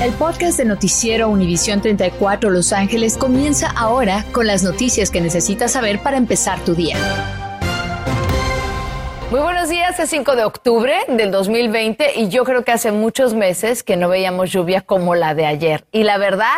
El 0.00 0.14
podcast 0.14 0.56
de 0.56 0.64
Noticiero 0.64 1.28
Univisión 1.28 1.82
34 1.82 2.48
Los 2.48 2.72
Ángeles 2.72 3.18
comienza 3.18 3.70
ahora 3.76 4.24
con 4.32 4.46
las 4.46 4.62
noticias 4.62 5.10
que 5.10 5.20
necesitas 5.20 5.72
saber 5.72 6.02
para 6.02 6.16
empezar 6.16 6.58
tu 6.64 6.74
día. 6.74 6.96
Muy 9.30 9.40
buenos 9.40 9.68
días, 9.68 10.00
es 10.00 10.08
5 10.08 10.36
de 10.36 10.44
octubre 10.44 10.94
del 11.06 11.30
2020 11.30 12.18
y 12.18 12.30
yo 12.30 12.44
creo 12.44 12.64
que 12.64 12.72
hace 12.72 12.92
muchos 12.92 13.34
meses 13.34 13.82
que 13.82 13.98
no 13.98 14.08
veíamos 14.08 14.50
lluvia 14.50 14.80
como 14.80 15.14
la 15.14 15.34
de 15.34 15.44
ayer. 15.44 15.84
Y 15.92 16.04
la 16.04 16.16
verdad, 16.16 16.56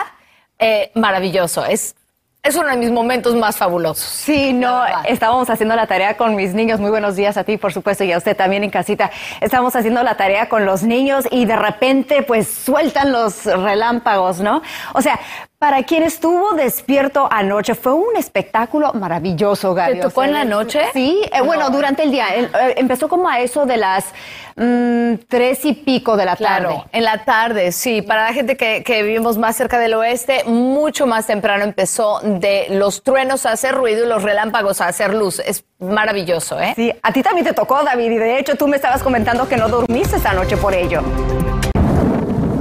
eh, 0.60 0.92
maravilloso. 0.94 1.66
Es 1.66 1.96
es 2.44 2.56
uno 2.56 2.70
de 2.70 2.76
mis 2.76 2.90
momentos 2.90 3.36
más 3.36 3.56
fabulosos. 3.56 4.04
Sí, 4.04 4.52
no, 4.52 4.82
estábamos 5.04 5.48
haciendo 5.48 5.76
la 5.76 5.86
tarea 5.86 6.16
con 6.16 6.34
mis 6.34 6.54
niños. 6.54 6.80
Muy 6.80 6.90
buenos 6.90 7.14
días 7.14 7.36
a 7.36 7.44
ti, 7.44 7.56
por 7.56 7.72
supuesto, 7.72 8.02
y 8.02 8.10
a 8.10 8.18
usted 8.18 8.36
también 8.36 8.64
en 8.64 8.70
casita. 8.70 9.12
Estábamos 9.40 9.76
haciendo 9.76 10.02
la 10.02 10.16
tarea 10.16 10.48
con 10.48 10.66
los 10.66 10.82
niños 10.82 11.24
y 11.30 11.44
de 11.44 11.54
repente, 11.54 12.24
pues, 12.24 12.48
sueltan 12.48 13.12
los 13.12 13.44
relámpagos, 13.44 14.40
¿no? 14.40 14.60
O 14.92 15.00
sea, 15.00 15.20
para 15.62 15.84
quien 15.84 16.02
estuvo 16.02 16.54
despierto 16.54 17.28
anoche, 17.30 17.76
fue 17.76 17.92
un 17.92 18.16
espectáculo 18.16 18.92
maravilloso, 18.94 19.74
Gaby. 19.74 19.94
¿Te 19.94 20.00
tocó 20.00 20.24
en 20.24 20.32
la 20.32 20.44
noche? 20.44 20.80
Sí, 20.92 21.22
eh, 21.32 21.40
bueno, 21.40 21.70
durante 21.70 22.02
el 22.02 22.10
día. 22.10 22.34
Eh, 22.34 22.50
empezó 22.78 23.08
como 23.08 23.28
a 23.28 23.38
eso 23.38 23.64
de 23.64 23.76
las 23.76 24.06
mm, 24.56 25.22
tres 25.28 25.64
y 25.64 25.74
pico 25.74 26.16
de 26.16 26.24
la 26.24 26.34
tarde. 26.34 26.82
En 26.90 27.04
la 27.04 27.24
tarde, 27.24 27.70
sí. 27.70 28.02
Para 28.02 28.24
la 28.24 28.32
gente 28.32 28.56
que, 28.56 28.82
que, 28.82 29.04
vivimos 29.04 29.38
más 29.38 29.54
cerca 29.54 29.78
del 29.78 29.94
oeste, 29.94 30.42
mucho 30.46 31.06
más 31.06 31.28
temprano 31.28 31.62
empezó 31.62 32.18
de 32.24 32.66
los 32.70 33.04
truenos 33.04 33.46
a 33.46 33.52
hacer 33.52 33.76
ruido 33.76 34.04
y 34.04 34.08
los 34.08 34.24
relámpagos 34.24 34.80
a 34.80 34.88
hacer 34.88 35.14
luz. 35.14 35.38
Es 35.38 35.64
maravilloso, 35.78 36.60
¿eh? 36.60 36.72
Sí, 36.74 36.92
a 37.00 37.12
ti 37.12 37.22
también 37.22 37.46
te 37.46 37.52
tocó, 37.52 37.84
David, 37.84 38.10
y 38.10 38.18
de 38.18 38.40
hecho 38.40 38.56
tú 38.56 38.66
me 38.66 38.74
estabas 38.74 39.00
comentando 39.00 39.48
que 39.48 39.56
no 39.56 39.68
dormiste 39.68 40.16
esta 40.16 40.32
noche 40.32 40.56
por 40.56 40.74
ello. 40.74 41.04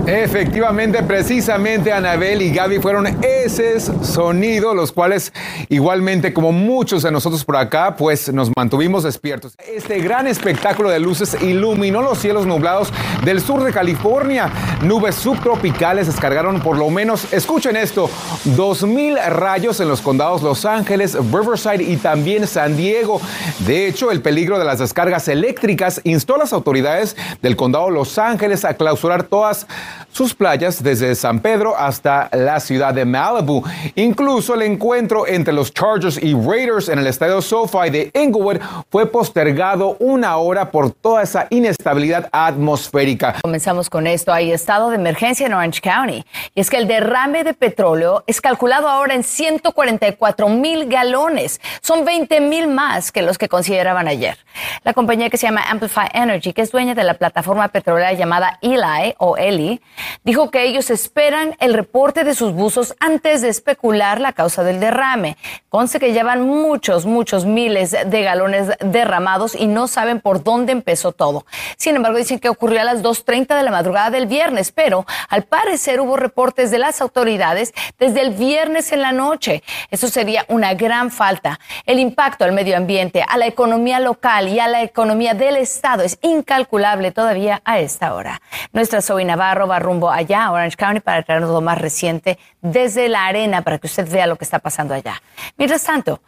Efectivamente, 0.07 1.03
precisamente 1.03 1.93
Anabel 1.93 2.41
y 2.41 2.51
Gaby 2.51 2.79
fueron 2.79 3.07
esos 3.21 3.91
sonidos, 4.05 4.75
los 4.75 4.91
cuales 4.91 5.31
igualmente 5.69 6.33
como 6.33 6.51
muchos 6.51 7.03
de 7.03 7.11
nosotros 7.11 7.45
por 7.45 7.55
acá, 7.55 7.95
pues 7.95 8.33
nos 8.33 8.51
mantuvimos 8.55 9.03
despiertos. 9.03 9.53
Este 9.59 9.99
gran 9.99 10.25
espectáculo 10.25 10.89
de 10.89 10.99
luces 10.99 11.37
iluminó 11.41 12.01
los 12.01 12.17
cielos 12.17 12.47
nublados 12.47 12.91
del 13.23 13.41
sur 13.41 13.63
de 13.63 13.71
California. 13.71 14.51
Nubes 14.81 15.15
subtropicales 15.15 16.07
descargaron 16.07 16.61
por 16.61 16.77
lo 16.77 16.89
menos, 16.89 17.31
escuchen 17.31 17.75
esto, 17.75 18.09
2.000 18.55 19.23
rayos 19.27 19.79
en 19.79 19.87
los 19.87 20.01
condados 20.01 20.41
Los 20.41 20.65
Ángeles, 20.65 21.13
Riverside 21.13 21.83
y 21.83 21.97
también 21.97 22.47
San 22.47 22.75
Diego. 22.75 23.21
De 23.59 23.87
hecho, 23.87 24.09
el 24.09 24.21
peligro 24.21 24.57
de 24.57 24.65
las 24.65 24.79
descargas 24.79 25.27
eléctricas 25.27 26.01
instó 26.03 26.35
a 26.35 26.39
las 26.39 26.53
autoridades 26.53 27.15
del 27.43 27.55
condado 27.55 27.91
Los 27.91 28.17
Ángeles 28.17 28.65
a 28.65 28.73
clausurar 28.73 29.23
todas 29.23 29.67
sus 30.11 30.33
playas 30.33 30.83
desde 30.83 31.15
San 31.15 31.39
Pedro 31.39 31.75
hasta 31.77 32.29
la 32.33 32.59
ciudad 32.59 32.93
de 32.93 33.05
Malibu. 33.05 33.63
Incluso 33.95 34.53
el 34.55 34.63
encuentro 34.63 35.27
entre 35.27 35.53
los 35.53 35.73
Chargers 35.73 36.21
y 36.21 36.33
Raiders 36.33 36.89
en 36.89 36.99
el 36.99 37.07
estadio 37.07 37.41
SoFi 37.41 37.89
de 37.89 38.11
Inglewood 38.13 38.59
fue 38.89 39.05
postergado 39.05 39.95
una 39.99 40.37
hora 40.37 40.71
por 40.71 40.91
toda 40.91 41.23
esa 41.23 41.47
inestabilidad 41.49 42.29
atmosférica. 42.31 43.37
Comenzamos 43.41 43.89
con 43.89 44.07
esto. 44.07 44.33
Hay 44.33 44.51
estado 44.51 44.89
de 44.89 44.95
emergencia 44.95 45.45
en 45.45 45.53
Orange 45.53 45.81
County. 45.81 46.25
Y 46.55 46.61
es 46.61 46.69
que 46.69 46.77
el 46.77 46.87
derrame 46.87 47.43
de 47.43 47.53
petróleo 47.53 48.23
es 48.27 48.41
calculado 48.41 48.87
ahora 48.87 49.13
en 49.13 49.23
144 49.23 50.49
mil 50.49 50.87
galones. 50.87 51.61
Son 51.81 52.05
20 52.05 52.39
mil 52.41 52.67
más 52.67 53.11
que 53.11 53.21
los 53.21 53.37
que 53.37 53.49
consideraban 53.49 54.07
ayer. 54.07 54.37
La 54.83 54.93
compañía 54.93 55.29
que 55.29 55.37
se 55.37 55.47
llama 55.47 55.63
Amplify 55.69 56.09
Energy, 56.13 56.53
que 56.53 56.61
es 56.61 56.71
dueña 56.71 56.95
de 56.95 57.03
la 57.03 57.15
plataforma 57.15 57.67
petrolera 57.69 58.13
llamada 58.13 58.59
Eli 58.61 59.15
o 59.17 59.37
Eli, 59.37 59.80
dijo 60.23 60.51
que 60.51 60.63
ellos 60.63 60.89
esperan 60.89 61.55
el 61.59 61.73
reporte 61.73 62.23
de 62.23 62.35
sus 62.35 62.53
buzos 62.53 62.95
antes 62.99 63.41
de 63.41 63.49
especular 63.49 64.19
la 64.19 64.33
causa 64.33 64.63
del 64.63 64.79
derrame. 64.79 65.37
Conce 65.69 65.99
que 65.99 66.13
llevan 66.13 66.41
muchos, 66.41 67.05
muchos 67.05 67.45
miles 67.45 67.91
de 67.91 68.21
galones 68.21 68.69
derramados 68.79 69.55
y 69.55 69.67
no 69.67 69.87
saben 69.87 70.19
por 70.19 70.43
dónde 70.43 70.71
empezó 70.71 71.11
todo. 71.11 71.45
Sin 71.77 71.95
embargo, 71.95 72.17
dicen 72.17 72.39
que 72.39 72.49
ocurrió 72.49 72.81
a 72.81 72.83
las 72.83 73.01
2.30 73.01 73.55
de 73.55 73.63
la 73.63 73.71
madrugada 73.71 74.09
del 74.09 74.27
viernes, 74.27 74.71
pero 74.71 75.05
al 75.29 75.43
parecer 75.43 75.99
hubo 76.01 76.17
reportes 76.17 76.71
de 76.71 76.79
las 76.79 77.01
autoridades 77.01 77.73
desde 77.99 78.21
el 78.21 78.31
viernes 78.31 78.91
en 78.91 79.01
la 79.01 79.11
noche. 79.11 79.63
Eso 79.89 80.07
sería 80.07 80.45
una 80.47 80.73
gran 80.73 81.11
falta. 81.11 81.59
El 81.85 81.99
impacto 81.99 82.43
al 82.43 82.51
medio 82.51 82.77
ambiente, 82.77 83.23
a 83.27 83.37
la 83.37 83.47
economía 83.47 83.99
local 83.99 84.49
y 84.49 84.59
a 84.59 84.67
la 84.67 84.83
economía 84.83 85.33
del 85.33 85.57
Estado 85.57 86.03
es 86.03 86.17
incalculable 86.21 87.11
todavía 87.11 87.61
a 87.65 87.79
esta 87.79 88.13
hora. 88.13 88.41
Nuestra 88.73 89.01
Zoe 89.01 89.25
Navarro 89.25 89.67
va 89.71 89.79
rumbo 89.79 90.11
allá 90.11 90.45
a 90.45 90.51
Orange 90.51 90.77
County 90.77 90.99
para 90.99 91.23
traernos 91.23 91.49
lo 91.49 91.61
más 91.61 91.77
reciente 91.79 92.37
desde 92.61 93.09
la 93.09 93.25
arena 93.25 93.61
para 93.61 93.79
que 93.79 93.87
usted 93.87 94.09
vea 94.09 94.27
lo 94.27 94.35
que 94.35 94.45
está 94.45 94.59
pasando 94.59 94.93
allá. 94.93 95.21
Mientras 95.57 95.83
tanto, 95.83 96.21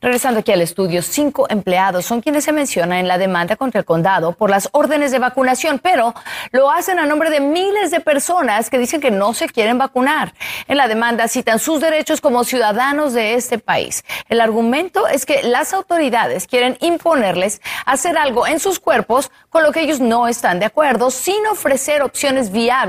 Regresando 0.00 0.40
aquí 0.40 0.52
al 0.52 0.62
estudio, 0.62 1.02
cinco 1.02 1.46
empleados 1.48 2.06
son 2.06 2.20
quienes 2.20 2.44
se 2.44 2.52
mencionan 2.52 2.98
en 2.98 3.08
la 3.08 3.18
demanda 3.18 3.56
contra 3.56 3.80
el 3.80 3.84
condado 3.84 4.32
por 4.32 4.50
las 4.50 4.68
órdenes 4.72 5.10
de 5.10 5.18
vacunación, 5.18 5.78
pero 5.78 6.14
lo 6.50 6.70
hacen 6.70 6.98
a 6.98 7.06
nombre 7.06 7.30
de 7.30 7.40
miles 7.40 7.90
de 7.90 8.00
personas 8.00 8.70
que 8.70 8.78
dicen 8.78 9.00
que 9.00 9.10
no 9.10 9.34
se 9.34 9.48
quieren 9.48 9.78
vacunar. 9.78 10.32
En 10.68 10.76
la 10.76 10.88
demanda 10.88 11.28
citan 11.28 11.58
sus 11.58 11.80
derechos 11.80 12.20
como 12.20 12.44
ciudadanos 12.44 13.12
de 13.12 13.34
este 13.34 13.58
país. 13.58 14.04
El 14.28 14.40
argumento 14.40 15.06
es 15.08 15.26
que 15.26 15.42
las 15.42 15.72
autoridades 15.72 16.46
quieren 16.46 16.76
imponerles 16.80 17.60
hacer 17.84 18.16
algo 18.16 18.46
en 18.46 18.60
sus 18.60 18.78
cuerpos 18.78 19.30
con 19.50 19.62
lo 19.62 19.72
que 19.72 19.80
ellos 19.80 20.00
no 20.00 20.28
están 20.28 20.58
de 20.58 20.66
acuerdo, 20.66 21.10
sin 21.10 21.46
ofrecer 21.46 22.02
opciones 22.02 22.50
viables 22.50 22.85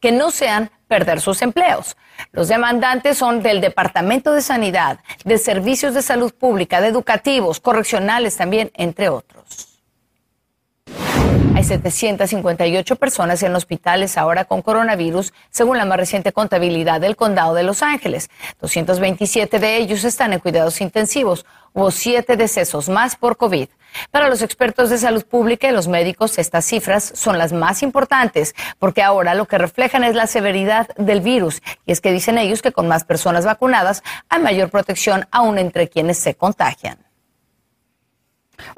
que 0.00 0.12
no 0.12 0.30
sean 0.30 0.70
perder 0.88 1.20
sus 1.20 1.42
empleos. 1.42 1.96
Los 2.32 2.48
demandantes 2.48 3.18
son 3.18 3.42
del 3.42 3.60
Departamento 3.60 4.32
de 4.32 4.42
Sanidad, 4.42 5.00
de 5.24 5.38
Servicios 5.38 5.94
de 5.94 6.02
Salud 6.02 6.32
Pública, 6.32 6.80
de 6.80 6.88
Educativos, 6.88 7.60
Correccionales 7.60 8.36
también, 8.36 8.70
entre 8.74 9.08
otros. 9.08 9.68
Hay 11.58 11.64
758 11.64 12.94
personas 12.96 13.42
en 13.42 13.52
hospitales 13.56 14.16
ahora 14.16 14.44
con 14.44 14.62
coronavirus, 14.62 15.32
según 15.50 15.76
la 15.76 15.84
más 15.84 15.98
reciente 15.98 16.32
contabilidad 16.32 17.00
del 17.00 17.16
condado 17.16 17.52
de 17.52 17.64
Los 17.64 17.82
Ángeles. 17.82 18.30
227 18.60 19.58
de 19.58 19.76
ellos 19.76 20.04
están 20.04 20.32
en 20.32 20.38
cuidados 20.38 20.80
intensivos. 20.80 21.44
Hubo 21.72 21.90
siete 21.90 22.36
decesos 22.36 22.88
más 22.88 23.16
por 23.16 23.36
COVID. 23.36 23.68
Para 24.10 24.28
los 24.28 24.42
expertos 24.42 24.90
de 24.90 24.98
salud 24.98 25.24
pública 25.24 25.68
y 25.68 25.72
los 25.72 25.88
médicos, 25.88 26.38
estas 26.38 26.64
cifras 26.64 27.12
son 27.14 27.38
las 27.38 27.52
más 27.52 27.82
importantes, 27.82 28.54
porque 28.78 29.02
ahora 29.02 29.34
lo 29.34 29.46
que 29.46 29.58
reflejan 29.58 30.04
es 30.04 30.14
la 30.14 30.26
severidad 30.26 30.88
del 30.96 31.20
virus. 31.20 31.62
Y 31.86 31.92
es 31.92 32.00
que 32.00 32.12
dicen 32.12 32.38
ellos 32.38 32.62
que 32.62 32.72
con 32.72 32.88
más 32.88 33.04
personas 33.04 33.44
vacunadas 33.44 34.02
hay 34.28 34.42
mayor 34.42 34.70
protección 34.70 35.26
aún 35.30 35.58
entre 35.58 35.88
quienes 35.88 36.18
se 36.18 36.34
contagian. 36.34 37.07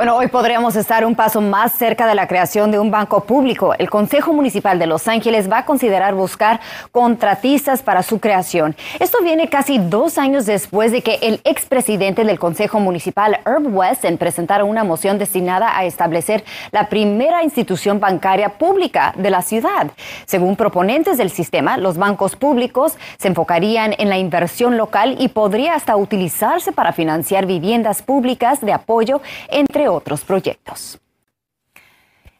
Bueno, 0.01 0.17
hoy 0.17 0.29
podríamos 0.29 0.77
estar 0.77 1.05
un 1.05 1.15
paso 1.15 1.43
más 1.43 1.73
cerca 1.73 2.07
de 2.07 2.15
la 2.15 2.27
creación 2.27 2.71
de 2.71 2.79
un 2.79 2.91
banco 2.91 3.25
público. 3.25 3.75
El 3.79 3.91
Consejo 3.91 4.33
Municipal 4.33 4.79
de 4.79 4.87
Los 4.87 5.09
Ángeles 5.09 5.51
va 5.51 5.59
a 5.59 5.65
considerar 5.67 6.15
buscar 6.15 6.61
contratistas 6.91 7.83
para 7.83 8.03
su 8.03 8.19
creación. 8.19 8.75
Esto 8.99 9.19
viene 9.23 9.49
casi 9.49 9.77
dos 9.77 10.17
años 10.17 10.47
después 10.47 10.93
de 10.93 11.03
que 11.03 11.19
el 11.23 11.41
expresidente 11.45 12.25
del 12.25 12.39
Consejo 12.39 12.81
Municipal, 12.81 13.41
Herb 13.45 13.75
Weston, 13.75 14.17
presentara 14.17 14.65
una 14.65 14.85
moción 14.85 15.19
destinada 15.19 15.77
a 15.77 15.85
establecer 15.85 16.45
la 16.71 16.89
primera 16.89 17.43
institución 17.43 18.01
bancaria 18.01 18.51
pública 18.51 19.13
de 19.17 19.31
la 19.31 19.43
ciudad. 19.43 19.91
Según 20.25 20.57
proponentes 20.57 21.19
del 21.19 21.31
sistema, 21.31 21.77
los 21.77 21.99
bancos 21.99 22.37
públicos 22.37 22.97
se 23.19 23.29
enfocarían 23.29 23.95
en 23.99 24.09
la 24.09 24.17
inversión 24.17 24.79
local 24.79 25.17
y 25.19 25.29
podría 25.29 25.75
hasta 25.75 25.97
utilizarse 25.97 26.73
para 26.73 26.93
financiar 26.93 27.45
viviendas 27.45 28.01
públicas 28.01 28.63
de 28.63 28.73
apoyo 28.73 29.21
en 29.49 29.67
entre 29.71 29.89
otros 29.89 30.23
proyectos. 30.23 30.99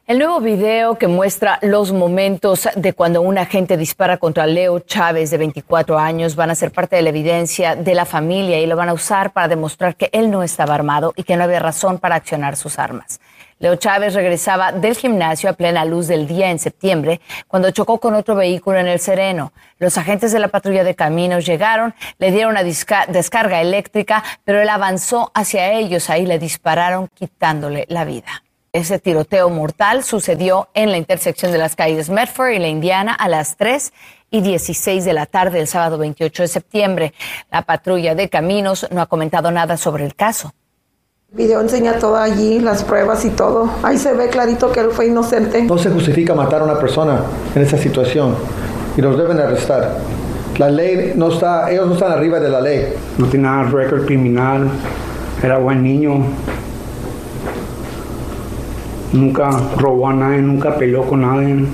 El 0.05 0.19
nuevo 0.19 0.41
video 0.41 0.95
que 0.95 1.07
muestra 1.07 1.59
los 1.61 1.93
momentos 1.93 2.67
de 2.75 2.91
cuando 2.91 3.21
un 3.21 3.37
agente 3.37 3.77
dispara 3.77 4.17
contra 4.17 4.45
Leo 4.45 4.79
Chávez 4.79 5.31
de 5.31 5.37
24 5.37 5.97
años 5.97 6.35
van 6.35 6.49
a 6.49 6.55
ser 6.55 6.71
parte 6.71 6.97
de 6.97 7.03
la 7.03 7.07
evidencia 7.07 7.77
de 7.77 7.95
la 7.95 8.03
familia 8.03 8.59
y 8.59 8.65
lo 8.65 8.75
van 8.75 8.89
a 8.89 8.93
usar 8.93 9.31
para 9.31 9.47
demostrar 9.47 9.95
que 9.95 10.09
él 10.11 10.29
no 10.29 10.43
estaba 10.43 10.75
armado 10.75 11.13
y 11.15 11.23
que 11.23 11.37
no 11.37 11.45
había 11.45 11.59
razón 11.59 11.99
para 11.99 12.15
accionar 12.15 12.57
sus 12.57 12.77
armas. 12.77 13.21
Leo 13.61 13.75
Chávez 13.75 14.15
regresaba 14.15 14.71
del 14.71 14.95
gimnasio 14.95 15.47
a 15.47 15.53
plena 15.53 15.85
luz 15.85 16.07
del 16.07 16.25
día 16.25 16.49
en 16.49 16.57
septiembre 16.57 17.21
cuando 17.47 17.69
chocó 17.69 17.99
con 17.99 18.15
otro 18.15 18.33
vehículo 18.33 18.79
en 18.79 18.87
el 18.87 18.99
Sereno. 18.99 19.53
Los 19.77 19.99
agentes 19.99 20.31
de 20.31 20.39
la 20.39 20.47
patrulla 20.47 20.83
de 20.83 20.95
caminos 20.95 21.45
llegaron, 21.45 21.93
le 22.17 22.31
dieron 22.31 22.53
una 22.53 22.63
descarga 22.63 23.61
eléctrica, 23.61 24.23
pero 24.43 24.59
él 24.59 24.67
avanzó 24.67 25.31
hacia 25.35 25.73
ellos. 25.73 26.09
Ahí 26.09 26.25
le 26.25 26.39
dispararon 26.39 27.07
quitándole 27.13 27.85
la 27.87 28.03
vida. 28.03 28.43
Ese 28.73 28.97
tiroteo 28.97 29.47
mortal 29.51 30.03
sucedió 30.03 30.69
en 30.73 30.89
la 30.89 30.97
intersección 30.97 31.51
de 31.51 31.59
las 31.59 31.75
calles 31.75 32.09
Medford 32.09 32.53
y 32.53 32.59
la 32.59 32.67
Indiana 32.67 33.13
a 33.13 33.27
las 33.27 33.57
3 33.57 33.93
y 34.31 34.41
16 34.41 35.05
de 35.05 35.13
la 35.13 35.27
tarde 35.27 35.59
del 35.59 35.67
sábado 35.67 35.99
28 35.99 36.41
de 36.41 36.47
septiembre. 36.47 37.13
La 37.51 37.61
patrulla 37.61 38.15
de 38.15 38.27
caminos 38.27 38.87
no 38.89 39.01
ha 39.01 39.05
comentado 39.05 39.51
nada 39.51 39.77
sobre 39.77 40.03
el 40.03 40.15
caso. 40.15 40.51
El 41.31 41.37
video 41.37 41.61
enseña 41.61 41.97
todo 41.97 42.17
allí, 42.17 42.59
las 42.59 42.83
pruebas 42.83 43.23
y 43.23 43.29
todo. 43.29 43.71
Ahí 43.83 43.97
se 43.97 44.13
ve 44.13 44.27
clarito 44.27 44.69
que 44.69 44.81
él 44.81 44.91
fue 44.91 45.07
inocente. 45.07 45.63
No 45.63 45.77
se 45.77 45.89
justifica 45.89 46.35
matar 46.35 46.59
a 46.59 46.65
una 46.65 46.77
persona 46.77 47.21
en 47.55 47.61
esa 47.61 47.77
situación. 47.77 48.35
y 48.97 49.01
los 49.01 49.17
deben 49.17 49.39
arrestar. 49.39 49.99
La 50.57 50.69
ley 50.69 51.13
no 51.15 51.29
está, 51.29 51.71
ellos 51.71 51.87
no 51.87 51.93
están 51.93 52.11
arriba 52.11 52.41
de 52.41 52.49
la 52.49 52.59
ley. 52.59 52.93
No 53.17 53.27
tiene 53.27 53.47
nada 53.47 53.63
de 53.63 53.71
récord 53.71 54.05
criminal, 54.05 54.69
era 55.41 55.57
buen 55.57 55.81
niño. 55.81 56.25
Nunca 59.13 59.49
robó 59.77 60.09
a 60.09 60.13
nadie, 60.13 60.41
nunca 60.41 60.75
peleó 60.75 61.07
con 61.07 61.21
nadie. 61.21 61.65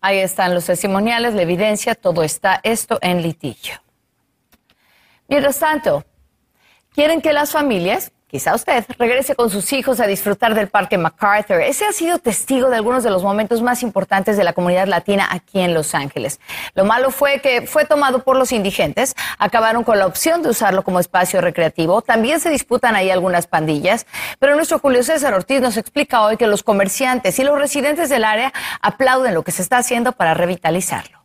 Ahí 0.00 0.18
están 0.18 0.54
los 0.54 0.66
testimoniales, 0.66 1.34
la 1.34 1.42
evidencia, 1.42 1.96
todo 1.96 2.22
está 2.22 2.60
esto 2.62 2.98
en 3.02 3.20
litigio. 3.20 3.74
Mientras 5.26 5.58
tanto, 5.58 6.04
quieren 6.94 7.20
que 7.20 7.32
las 7.32 7.52
familias 7.52 8.12
Quizá 8.32 8.54
usted 8.54 8.86
regrese 8.98 9.34
con 9.34 9.50
sus 9.50 9.70
hijos 9.74 10.00
a 10.00 10.06
disfrutar 10.06 10.54
del 10.54 10.68
Parque 10.68 10.96
MacArthur. 10.96 11.60
Ese 11.60 11.84
ha 11.84 11.92
sido 11.92 12.18
testigo 12.18 12.70
de 12.70 12.76
algunos 12.76 13.04
de 13.04 13.10
los 13.10 13.22
momentos 13.22 13.60
más 13.60 13.82
importantes 13.82 14.38
de 14.38 14.42
la 14.42 14.54
comunidad 14.54 14.86
latina 14.86 15.28
aquí 15.30 15.60
en 15.60 15.74
Los 15.74 15.94
Ángeles. 15.94 16.40
Lo 16.74 16.86
malo 16.86 17.10
fue 17.10 17.40
que 17.42 17.66
fue 17.66 17.84
tomado 17.84 18.24
por 18.24 18.38
los 18.38 18.52
indigentes, 18.52 19.14
acabaron 19.36 19.84
con 19.84 19.98
la 19.98 20.06
opción 20.06 20.42
de 20.42 20.48
usarlo 20.48 20.82
como 20.82 20.98
espacio 20.98 21.42
recreativo. 21.42 22.00
También 22.00 22.40
se 22.40 22.48
disputan 22.48 22.96
ahí 22.96 23.10
algunas 23.10 23.46
pandillas. 23.46 24.06
Pero 24.38 24.56
nuestro 24.56 24.78
Julio 24.78 25.02
César 25.02 25.34
Ortiz 25.34 25.60
nos 25.60 25.76
explica 25.76 26.22
hoy 26.22 26.38
que 26.38 26.46
los 26.46 26.62
comerciantes 26.62 27.38
y 27.38 27.44
los 27.44 27.58
residentes 27.58 28.08
del 28.08 28.24
área 28.24 28.50
aplauden 28.80 29.34
lo 29.34 29.42
que 29.42 29.52
se 29.52 29.60
está 29.60 29.76
haciendo 29.76 30.12
para 30.12 30.32
revitalizarlo. 30.32 31.21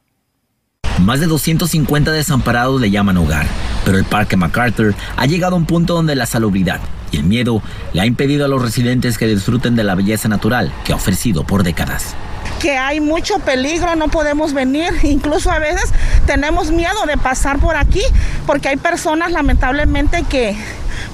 Más 1.00 1.20
de 1.20 1.28
250 1.28 2.12
desamparados 2.12 2.82
le 2.82 2.90
llaman 2.90 3.18
hogar, 3.18 3.46
pero 3.86 3.98
el 3.98 4.04
Parque 4.04 4.36
MacArthur 4.36 4.96
ha 5.16 5.26
llegado 5.26 5.56
a 5.56 5.58
un 5.58 5.66
punto 5.66 5.94
donde 5.94 6.16
la 6.16 6.26
salubridad 6.26 6.82
y 7.12 7.18
el 7.18 7.24
miedo 7.24 7.62
le 7.94 8.02
ha 8.02 8.06
impedido 8.06 8.46
a 8.46 8.48
los 8.48 8.62
residentes 8.62 9.18
que 9.18 9.28
disfruten 9.28 9.76
de 9.76 9.84
la 9.84 9.96
belleza 9.96 10.28
natural 10.28 10.74
que 10.84 10.94
ha 10.94 10.96
ofrecido 10.96 11.44
por 11.44 11.64
décadas 11.64 12.16
que 12.60 12.78
hay 12.78 13.00
mucho 13.00 13.40
peligro, 13.40 13.96
no 13.96 14.08
podemos 14.08 14.54
venir, 14.54 14.94
incluso 15.04 15.52
a 15.52 15.60
veces 15.60 15.92
tenemos 16.26 16.72
miedo 16.72 17.06
de 17.08 17.18
pasar 17.18 17.60
por 17.60 17.76
aquí 17.76 18.02
porque 18.46 18.70
hay 18.70 18.78
personas 18.78 19.32
lamentablemente 19.32 20.24
que 20.30 20.56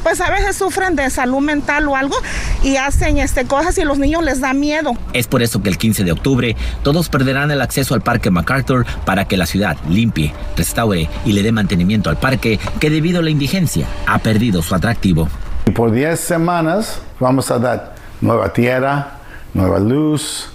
pues 0.01 0.21
a 0.21 0.29
veces 0.29 0.55
sufren 0.55 0.95
de 0.95 1.09
salud 1.09 1.39
mental 1.39 1.87
o 1.87 1.95
algo 1.95 2.15
y 2.61 2.75
hacen 2.75 3.17
este, 3.17 3.45
cosas 3.45 3.77
y 3.77 3.83
los 3.83 3.97
niños 3.97 4.23
les 4.23 4.41
da 4.41 4.53
miedo. 4.53 4.93
Es 5.13 5.27
por 5.27 5.41
eso 5.41 5.61
que 5.61 5.69
el 5.69 5.77
15 5.77 6.03
de 6.03 6.11
octubre 6.11 6.55
todos 6.83 7.09
perderán 7.09 7.51
el 7.51 7.61
acceso 7.61 7.93
al 7.93 8.01
Parque 8.01 8.29
MacArthur 8.29 8.85
para 9.05 9.25
que 9.25 9.37
la 9.37 9.45
ciudad 9.45 9.77
limpie, 9.89 10.33
restaure 10.57 11.09
y 11.25 11.33
le 11.33 11.43
dé 11.43 11.51
mantenimiento 11.51 12.09
al 12.09 12.17
parque 12.17 12.59
que 12.79 12.89
debido 12.89 13.19
a 13.19 13.23
la 13.23 13.29
indigencia 13.29 13.87
ha 14.05 14.19
perdido 14.19 14.61
su 14.61 14.75
atractivo. 14.75 15.29
Y 15.65 15.71
por 15.71 15.91
10 15.91 16.19
semanas 16.19 16.99
vamos 17.19 17.49
a 17.51 17.59
dar 17.59 17.95
nueva 18.19 18.51
tierra, 18.51 19.19
nueva 19.53 19.79
luz, 19.79 20.49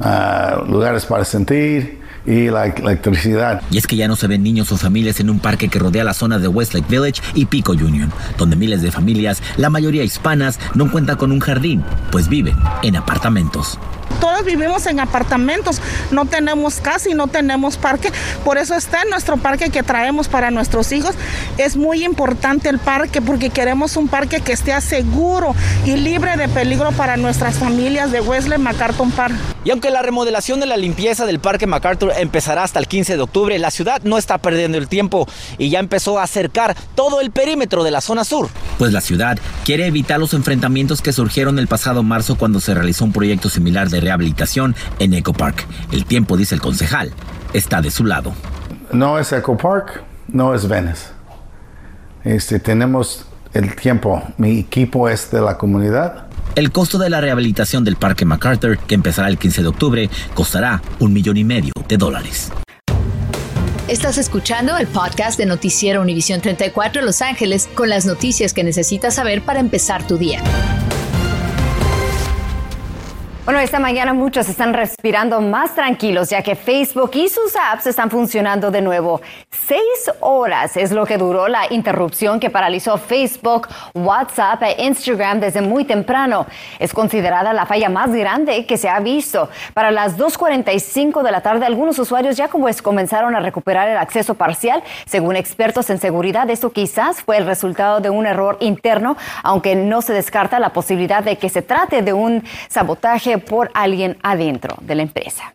ah, 0.00 0.62
lugares 0.66 1.04
para 1.04 1.24
sentir 1.24 1.97
y 2.28 2.50
la 2.50 2.66
electricidad. 2.66 3.62
Y 3.70 3.78
es 3.78 3.86
que 3.86 3.96
ya 3.96 4.06
no 4.06 4.14
se 4.14 4.26
ven 4.26 4.42
niños 4.42 4.70
o 4.70 4.76
familias 4.76 5.18
en 5.20 5.30
un 5.30 5.40
parque 5.40 5.68
que 5.68 5.78
rodea 5.78 6.04
la 6.04 6.12
zona 6.12 6.38
de 6.38 6.46
Westlake 6.46 6.88
Village 6.88 7.22
y 7.34 7.46
Pico 7.46 7.72
Union, 7.72 8.12
donde 8.36 8.54
miles 8.54 8.82
de 8.82 8.92
familias, 8.92 9.42
la 9.56 9.70
mayoría 9.70 10.04
hispanas, 10.04 10.60
no 10.74 10.90
cuentan 10.92 11.16
con 11.16 11.32
un 11.32 11.40
jardín, 11.40 11.82
pues 12.10 12.28
viven 12.28 12.56
en 12.82 12.96
apartamentos 12.96 13.78
todos 14.20 14.44
vivimos 14.44 14.86
en 14.86 15.00
apartamentos, 15.00 15.80
no 16.10 16.24
tenemos 16.26 16.80
casa 16.80 17.08
y 17.08 17.14
no 17.14 17.28
tenemos 17.28 17.76
parque, 17.76 18.10
por 18.44 18.58
eso 18.58 18.74
está 18.74 19.02
en 19.02 19.10
nuestro 19.10 19.36
parque 19.36 19.70
que 19.70 19.82
traemos 19.82 20.28
para 20.28 20.50
nuestros 20.50 20.90
hijos. 20.92 21.14
Es 21.56 21.76
muy 21.76 22.04
importante 22.04 22.68
el 22.68 22.78
parque 22.78 23.22
porque 23.22 23.50
queremos 23.50 23.96
un 23.96 24.08
parque 24.08 24.40
que 24.40 24.52
esté 24.52 24.78
seguro 24.80 25.54
y 25.84 25.92
libre 25.96 26.36
de 26.36 26.48
peligro 26.48 26.92
para 26.92 27.16
nuestras 27.16 27.58
familias 27.58 28.10
de 28.10 28.20
Wesley 28.20 28.58
MacArthur 28.58 29.10
Park. 29.12 29.34
Y 29.64 29.70
aunque 29.70 29.90
la 29.90 30.02
remodelación 30.02 30.60
de 30.60 30.66
la 30.66 30.76
limpieza 30.76 31.26
del 31.26 31.40
Parque 31.40 31.66
MacArthur 31.66 32.12
empezará 32.20 32.62
hasta 32.62 32.78
el 32.78 32.86
15 32.86 33.16
de 33.16 33.22
octubre, 33.22 33.58
la 33.58 33.70
ciudad 33.70 34.02
no 34.02 34.18
está 34.18 34.38
perdiendo 34.38 34.78
el 34.78 34.88
tiempo 34.88 35.26
y 35.58 35.70
ya 35.70 35.80
empezó 35.80 36.18
a 36.18 36.24
acercar 36.24 36.76
todo 36.94 37.20
el 37.20 37.30
perímetro 37.30 37.84
de 37.84 37.90
la 37.90 38.00
zona 38.00 38.24
sur. 38.24 38.48
Pues 38.78 38.92
la 38.92 39.00
ciudad 39.00 39.38
quiere 39.64 39.86
evitar 39.86 40.18
los 40.18 40.34
enfrentamientos 40.34 41.02
que 41.02 41.12
surgieron 41.12 41.58
el 41.58 41.68
pasado 41.68 42.02
marzo 42.02 42.36
cuando 42.36 42.60
se 42.60 42.74
realizó 42.74 43.04
un 43.04 43.12
proyecto 43.12 43.48
similar 43.48 43.88
de 43.88 44.00
rehabilitación 44.00 44.74
en 44.98 45.14
Eco 45.14 45.32
Park. 45.32 45.66
El 45.92 46.04
tiempo, 46.04 46.36
dice 46.36 46.54
el 46.54 46.60
concejal, 46.60 47.12
está 47.52 47.80
de 47.80 47.90
su 47.90 48.04
lado. 48.04 48.32
No 48.92 49.18
es 49.18 49.32
Eco 49.32 49.56
Park, 49.56 50.02
no 50.28 50.54
es 50.54 50.68
Venice. 50.68 51.06
Este, 52.24 52.58
tenemos 52.58 53.26
el 53.52 53.74
tiempo. 53.74 54.22
Mi 54.36 54.60
equipo 54.60 55.08
es 55.08 55.30
de 55.30 55.40
la 55.40 55.56
comunidad. 55.58 56.27
El 56.58 56.72
costo 56.72 56.98
de 56.98 57.08
la 57.08 57.20
rehabilitación 57.20 57.84
del 57.84 57.94
Parque 57.94 58.24
MacArthur, 58.24 58.80
que 58.80 58.96
empezará 58.96 59.28
el 59.28 59.38
15 59.38 59.62
de 59.62 59.68
octubre, 59.68 60.10
costará 60.34 60.82
un 60.98 61.12
millón 61.12 61.36
y 61.36 61.44
medio 61.44 61.72
de 61.86 61.96
dólares. 61.96 62.50
Estás 63.86 64.18
escuchando 64.18 64.76
el 64.76 64.88
podcast 64.88 65.38
de 65.38 65.46
Noticiero 65.46 66.02
Univisión 66.02 66.40
34 66.40 67.02
Los 67.02 67.22
Ángeles 67.22 67.68
con 67.76 67.88
las 67.88 68.06
noticias 68.06 68.54
que 68.54 68.64
necesitas 68.64 69.14
saber 69.14 69.42
para 69.42 69.60
empezar 69.60 70.04
tu 70.08 70.18
día. 70.18 70.42
Bueno, 73.48 73.60
esta 73.60 73.78
mañana 73.78 74.12
muchos 74.12 74.46
están 74.50 74.74
respirando 74.74 75.40
más 75.40 75.74
tranquilos 75.74 76.28
ya 76.28 76.42
que 76.42 76.54
Facebook 76.54 77.12
y 77.14 77.30
sus 77.30 77.56
apps 77.56 77.86
están 77.86 78.10
funcionando 78.10 78.70
de 78.70 78.82
nuevo. 78.82 79.22
Seis 79.66 80.10
horas 80.20 80.76
es 80.76 80.92
lo 80.92 81.06
que 81.06 81.16
duró 81.16 81.48
la 81.48 81.62
interrupción 81.70 82.40
que 82.40 82.50
paralizó 82.50 82.98
Facebook, 82.98 83.68
WhatsApp 83.94 84.64
e 84.64 84.84
Instagram 84.84 85.40
desde 85.40 85.62
muy 85.62 85.86
temprano. 85.86 86.44
Es 86.78 86.92
considerada 86.92 87.54
la 87.54 87.64
falla 87.64 87.88
más 87.88 88.12
grande 88.12 88.66
que 88.66 88.76
se 88.76 88.90
ha 88.90 89.00
visto. 89.00 89.48
Para 89.72 89.92
las 89.92 90.18
2.45 90.18 91.22
de 91.22 91.32
la 91.32 91.40
tarde, 91.40 91.64
algunos 91.64 91.98
usuarios 91.98 92.36
ya 92.36 92.48
como 92.48 92.68
es 92.68 92.82
comenzaron 92.82 93.34
a 93.34 93.40
recuperar 93.40 93.88
el 93.88 93.96
acceso 93.96 94.34
parcial. 94.34 94.82
Según 95.06 95.36
expertos 95.36 95.88
en 95.88 95.98
seguridad, 95.98 96.50
esto 96.50 96.70
quizás 96.70 97.22
fue 97.22 97.38
el 97.38 97.46
resultado 97.46 98.00
de 98.00 98.10
un 98.10 98.26
error 98.26 98.58
interno, 98.60 99.16
aunque 99.42 99.74
no 99.74 100.02
se 100.02 100.12
descarta 100.12 100.60
la 100.60 100.74
posibilidad 100.74 101.24
de 101.24 101.38
que 101.38 101.48
se 101.48 101.62
trate 101.62 102.02
de 102.02 102.12
un 102.12 102.44
sabotaje 102.68 103.37
por 103.40 103.70
alguien 103.74 104.18
adentro 104.22 104.76
de 104.80 104.94
la 104.94 105.02
empresa. 105.02 105.54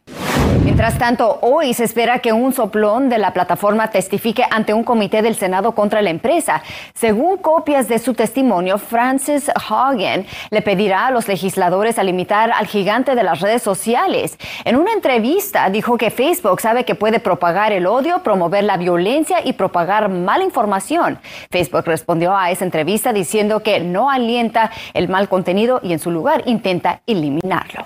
Mientras 0.62 0.98
tanto, 0.98 1.40
hoy 1.42 1.74
se 1.74 1.84
espera 1.84 2.20
que 2.20 2.34
un 2.34 2.54
soplón 2.54 3.10
de 3.10 3.18
la 3.18 3.34
plataforma 3.34 3.90
testifique 3.90 4.44
ante 4.50 4.74
un 4.74 4.84
comité 4.84 5.22
del 5.22 5.36
Senado 5.36 5.74
contra 5.74 6.02
la 6.02 6.10
empresa. 6.10 6.62
Según 6.94 7.38
copias 7.38 7.88
de 7.88 8.00
su 8.00 8.14
testimonio, 8.14 8.78
Francis 8.78 9.50
Hagen 9.56 10.26
le 10.50 10.62
pedirá 10.62 11.08
a 11.08 11.12
los 11.12 11.28
legisladores 11.28 11.98
a 11.98 12.04
limitar 12.04 12.52
al 12.52 12.68
gigante 12.68 13.16
de 13.16 13.24
las 13.24 13.42
redes 13.42 13.62
sociales. 13.62 14.38
En 14.66 14.76
una 14.76 14.94
entrevista 14.94 15.70
dijo 15.70 15.98
que 15.98 16.12
Facebook 16.12 16.62
sabe 16.62 16.86
que 16.86 16.96
puede 16.96 17.20
propagar 17.20 17.72
el 17.72 17.86
odio, 17.86 18.24
promover 18.24 18.64
la 18.64 18.78
violencia 18.78 19.38
y 19.44 19.54
propagar 19.54 20.10
mala 20.10 20.44
información. 20.44 21.20
Facebook 21.50 21.86
respondió 21.86 22.36
a 22.36 22.52
esa 22.52 22.66
entrevista 22.66 23.14
diciendo 23.14 23.62
que 23.62 23.80
no 23.80 24.10
alienta 24.10 24.72
el 24.94 25.10
mal 25.10 25.30
contenido 25.30 25.80
y 25.82 25.94
en 25.94 26.00
su 26.00 26.12
lugar 26.12 26.44
intenta 26.46 27.02
eliminarlo. 27.08 27.86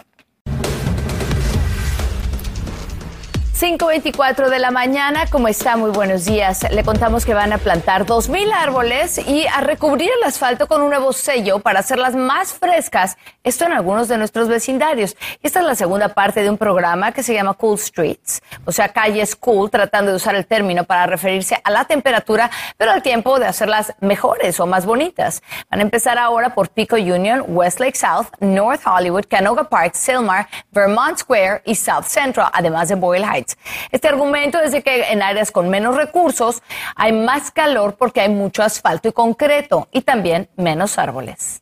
5.24 3.59 4.49
de 4.49 4.59
la 4.59 4.69
mañana, 4.69 5.25
¿cómo 5.31 5.47
está? 5.47 5.77
Muy 5.77 5.89
buenos 5.89 6.25
días. 6.25 6.71
Le 6.71 6.83
contamos 6.83 7.25
que 7.25 7.33
van 7.33 7.51
a 7.53 7.57
plantar 7.57 8.05
2.000 8.05 8.53
árboles 8.53 9.17
y 9.17 9.47
a 9.47 9.61
recubrir 9.61 10.11
el 10.15 10.23
asfalto 10.27 10.67
con 10.67 10.83
un 10.83 10.89
nuevo 10.89 11.11
sello 11.11 11.57
para 11.57 11.79
hacerlas 11.79 12.15
más 12.15 12.53
frescas. 12.53 13.17
Esto 13.43 13.65
en 13.65 13.71
algunos 13.71 14.09
de 14.09 14.19
nuestros 14.19 14.47
vecindarios. 14.47 15.17
Esta 15.41 15.61
es 15.61 15.65
la 15.65 15.73
segunda 15.73 16.09
parte 16.09 16.43
de 16.43 16.51
un 16.51 16.59
programa 16.59 17.13
que 17.13 17.23
se 17.23 17.33
llama 17.33 17.55
Cool 17.55 17.79
Streets, 17.79 18.43
o 18.63 18.71
sea, 18.71 18.89
calles 18.89 19.35
cool, 19.35 19.71
tratando 19.71 20.11
de 20.11 20.17
usar 20.17 20.35
el 20.35 20.45
término 20.45 20.83
para 20.83 21.07
referirse 21.07 21.59
a 21.63 21.71
la 21.71 21.85
temperatura, 21.85 22.51
pero 22.77 22.91
al 22.91 23.01
tiempo 23.01 23.39
de 23.39 23.47
hacerlas 23.47 23.91
mejores 24.01 24.59
o 24.59 24.67
más 24.67 24.85
bonitas. 24.85 25.41
Van 25.71 25.79
a 25.79 25.83
empezar 25.83 26.19
ahora 26.19 26.53
por 26.53 26.69
Pico 26.69 26.95
Union, 26.95 27.43
Westlake 27.47 27.97
South, 27.97 28.27
North 28.39 28.81
Hollywood, 28.85 29.25
Canoga 29.27 29.63
Park, 29.63 29.95
Silmar, 29.95 30.47
Vermont 30.69 31.17
Square 31.17 31.63
y 31.65 31.73
South 31.73 32.05
Central, 32.05 32.51
además 32.53 32.89
de 32.89 32.93
Boyle 32.93 33.25
Heights. 33.25 33.46
Este 33.91 34.07
argumento 34.07 34.59
es 34.59 34.71
de 34.71 34.81
que 34.81 35.11
en 35.11 35.21
áreas 35.21 35.51
con 35.51 35.69
menos 35.69 35.95
recursos 35.95 36.61
hay 36.95 37.13
más 37.13 37.51
calor 37.51 37.95
porque 37.95 38.21
hay 38.21 38.29
mucho 38.29 38.63
asfalto 38.63 39.07
y 39.07 39.13
concreto 39.13 39.87
y 39.91 40.01
también 40.01 40.49
menos 40.55 40.97
árboles. 40.97 41.61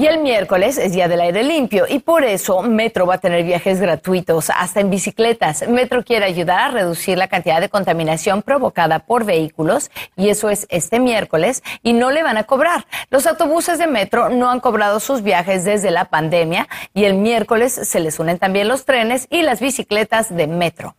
Y 0.00 0.06
el 0.06 0.20
miércoles 0.20 0.78
es 0.78 0.92
Día 0.92 1.08
del 1.08 1.20
Aire 1.20 1.42
Limpio 1.42 1.84
y 1.88 1.98
por 1.98 2.22
eso 2.22 2.62
Metro 2.62 3.04
va 3.04 3.14
a 3.14 3.18
tener 3.18 3.42
viajes 3.42 3.80
gratuitos 3.80 4.48
hasta 4.48 4.78
en 4.78 4.90
bicicletas. 4.90 5.66
Metro 5.66 6.04
quiere 6.04 6.24
ayudar 6.24 6.60
a 6.60 6.68
reducir 6.68 7.18
la 7.18 7.26
cantidad 7.26 7.60
de 7.60 7.68
contaminación 7.68 8.42
provocada 8.42 9.00
por 9.00 9.24
vehículos 9.24 9.90
y 10.14 10.28
eso 10.28 10.50
es 10.50 10.68
este 10.70 11.00
miércoles 11.00 11.64
y 11.82 11.94
no 11.94 12.12
le 12.12 12.22
van 12.22 12.36
a 12.36 12.44
cobrar. 12.44 12.86
Los 13.10 13.26
autobuses 13.26 13.80
de 13.80 13.88
Metro 13.88 14.28
no 14.28 14.52
han 14.52 14.60
cobrado 14.60 15.00
sus 15.00 15.22
viajes 15.22 15.64
desde 15.64 15.90
la 15.90 16.04
pandemia 16.04 16.68
y 16.94 17.02
el 17.02 17.14
miércoles 17.14 17.72
se 17.72 17.98
les 17.98 18.20
unen 18.20 18.38
también 18.38 18.68
los 18.68 18.84
trenes 18.84 19.26
y 19.30 19.42
las 19.42 19.58
bicicletas 19.58 20.32
de 20.32 20.46
Metro. 20.46 20.94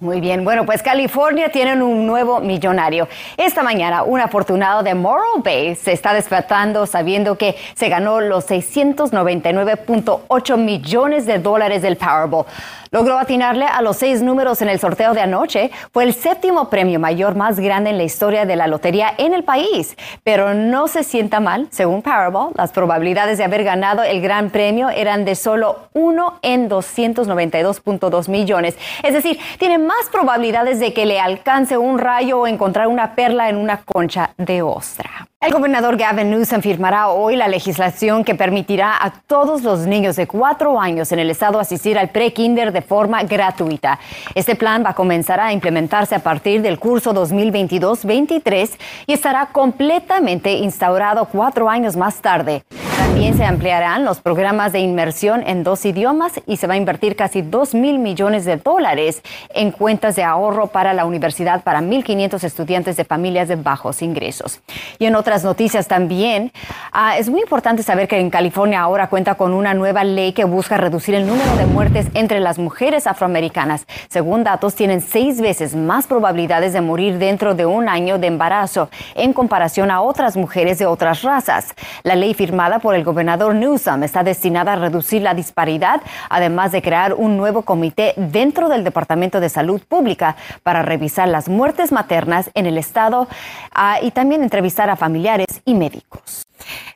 Muy 0.00 0.20
bien, 0.20 0.44
bueno, 0.44 0.66
pues 0.66 0.82
California 0.82 1.48
tiene 1.48 1.82
un 1.82 2.06
nuevo 2.06 2.40
millonario. 2.40 3.08
Esta 3.38 3.62
mañana, 3.62 4.02
un 4.02 4.20
afortunado 4.20 4.82
de 4.82 4.94
Morro 4.94 5.38
Bay 5.38 5.74
se 5.74 5.92
está 5.92 6.12
despertando 6.12 6.84
sabiendo 6.84 7.38
que 7.38 7.56
se 7.74 7.88
ganó 7.88 8.20
los 8.20 8.46
699.8 8.46 10.56
millones 10.58 11.24
de 11.24 11.38
dólares 11.38 11.80
del 11.80 11.96
Powerball. 11.96 12.44
Logró 12.90 13.18
atinarle 13.18 13.66
a 13.66 13.82
los 13.82 13.96
seis 13.96 14.22
números 14.22 14.62
en 14.62 14.68
el 14.68 14.78
sorteo 14.78 15.12
de 15.12 15.20
anoche. 15.20 15.72
Fue 15.92 16.04
el 16.04 16.14
séptimo 16.14 16.70
premio 16.70 17.00
mayor 17.00 17.34
más 17.34 17.58
grande 17.58 17.90
en 17.90 17.98
la 17.98 18.04
historia 18.04 18.46
de 18.46 18.56
la 18.56 18.68
lotería 18.68 19.12
en 19.18 19.34
el 19.34 19.44
país. 19.44 19.96
Pero 20.22 20.54
no 20.54 20.88
se 20.88 21.02
sienta 21.02 21.40
mal, 21.40 21.68
según 21.70 22.02
Powerball, 22.02 22.52
las 22.54 22.72
probabilidades 22.72 23.38
de 23.38 23.44
haber 23.44 23.64
ganado 23.64 24.02
el 24.02 24.20
gran 24.20 24.50
premio 24.50 24.88
eran 24.88 25.24
de 25.24 25.34
solo 25.34 25.88
uno 25.94 26.38
en 26.42 26.70
292.2 26.70 28.28
millones. 28.28 28.76
Es 29.02 29.12
decir, 29.12 29.38
tiene 29.58 29.78
más 29.86 30.08
probabilidades 30.10 30.80
de 30.80 30.92
que 30.92 31.06
le 31.06 31.20
alcance 31.20 31.78
un 31.78 31.98
rayo 31.98 32.40
o 32.40 32.46
encontrar 32.46 32.88
una 32.88 33.14
perla 33.14 33.48
en 33.48 33.56
una 33.56 33.82
concha 33.82 34.30
de 34.36 34.60
ostra. 34.60 35.28
El 35.40 35.52
gobernador 35.52 35.96
Gavin 35.96 36.30
Newsom 36.30 36.60
firmará 36.60 37.08
hoy 37.08 37.36
la 37.36 37.46
legislación 37.46 38.24
que 38.24 38.34
permitirá 38.34 38.96
a 39.00 39.10
todos 39.10 39.62
los 39.62 39.80
niños 39.86 40.16
de 40.16 40.26
cuatro 40.26 40.80
años 40.80 41.12
en 41.12 41.20
el 41.20 41.30
estado 41.30 41.60
asistir 41.60 41.98
al 41.98 42.08
pre-kinder 42.08 42.72
de 42.72 42.82
forma 42.82 43.22
gratuita. 43.22 44.00
Este 44.34 44.56
plan 44.56 44.82
va 44.84 44.90
a 44.90 44.94
comenzar 44.94 45.38
a 45.38 45.52
implementarse 45.52 46.14
a 46.16 46.20
partir 46.20 46.62
del 46.62 46.78
curso 46.78 47.14
2022-23 47.14 48.70
y 49.06 49.12
estará 49.12 49.46
completamente 49.52 50.52
instaurado 50.52 51.26
cuatro 51.26 51.68
años 51.70 51.96
más 51.96 52.16
tarde. 52.16 52.64
También 52.96 53.36
se 53.36 53.44
ampliarán 53.44 54.04
los 54.04 54.20
programas 54.20 54.72
de 54.72 54.80
inmersión 54.80 55.42
en 55.46 55.64
dos 55.64 55.84
idiomas 55.84 56.32
y 56.46 56.56
se 56.56 56.66
va 56.66 56.74
a 56.74 56.76
invertir 56.76 57.14
casi 57.14 57.42
2 57.42 57.74
mil 57.74 57.98
millones 57.98 58.44
de 58.44 58.56
dólares 58.56 59.22
en 59.54 59.70
cuentas 59.70 60.16
de 60.16 60.22
ahorro 60.22 60.68
para 60.68 60.94
la 60.94 61.04
universidad 61.04 61.62
para 61.62 61.80
1.500 61.80 62.42
estudiantes 62.44 62.96
de 62.96 63.04
familias 63.04 63.48
de 63.48 63.56
bajos 63.56 64.00
ingresos. 64.00 64.60
Y 64.98 65.06
en 65.06 65.14
otras 65.14 65.44
noticias 65.44 65.88
también, 65.88 66.52
ah, 66.92 67.18
es 67.18 67.28
muy 67.28 67.40
importante 67.40 67.82
saber 67.82 68.08
que 68.08 68.18
en 68.18 68.30
California 68.30 68.80
ahora 68.80 69.08
cuenta 69.08 69.34
con 69.34 69.52
una 69.52 69.74
nueva 69.74 70.02
ley 70.02 70.32
que 70.32 70.44
busca 70.44 70.76
reducir 70.76 71.14
el 71.14 71.26
número 71.26 71.56
de 71.56 71.66
muertes 71.66 72.06
entre 72.14 72.40
las 72.40 72.58
mujeres 72.58 73.06
afroamericanas. 73.06 73.86
Según 74.08 74.42
datos, 74.42 74.74
tienen 74.74 75.02
seis 75.02 75.40
veces 75.40 75.74
más 75.74 76.06
probabilidades 76.06 76.72
de 76.72 76.80
morir 76.80 77.18
dentro 77.18 77.54
de 77.54 77.66
un 77.66 77.88
año 77.88 78.18
de 78.18 78.28
embarazo 78.28 78.88
en 79.14 79.32
comparación 79.32 79.90
a 79.90 80.00
otras 80.00 80.36
mujeres 80.36 80.78
de 80.78 80.86
otras 80.86 81.22
razas. 81.22 81.74
La 82.02 82.14
ley 82.14 82.32
firmada 82.32 82.78
por 82.78 82.85
el 82.94 83.04
gobernador 83.04 83.54
Newsom 83.54 84.02
está 84.02 84.22
destinada 84.22 84.74
a 84.74 84.76
reducir 84.76 85.22
la 85.22 85.34
disparidad, 85.34 86.00
además 86.28 86.72
de 86.72 86.82
crear 86.82 87.14
un 87.14 87.36
nuevo 87.36 87.62
comité 87.62 88.14
dentro 88.16 88.68
del 88.68 88.84
Departamento 88.84 89.40
de 89.40 89.48
Salud 89.48 89.80
Pública 89.86 90.36
para 90.62 90.82
revisar 90.82 91.28
las 91.28 91.48
muertes 91.48 91.92
maternas 91.92 92.50
en 92.54 92.66
el 92.66 92.78
estado 92.78 93.28
ah, 93.74 93.98
y 94.02 94.10
también 94.10 94.42
entrevistar 94.42 94.90
a 94.90 94.96
familiares 94.96 95.62
y 95.64 95.74
médicos. 95.74 96.46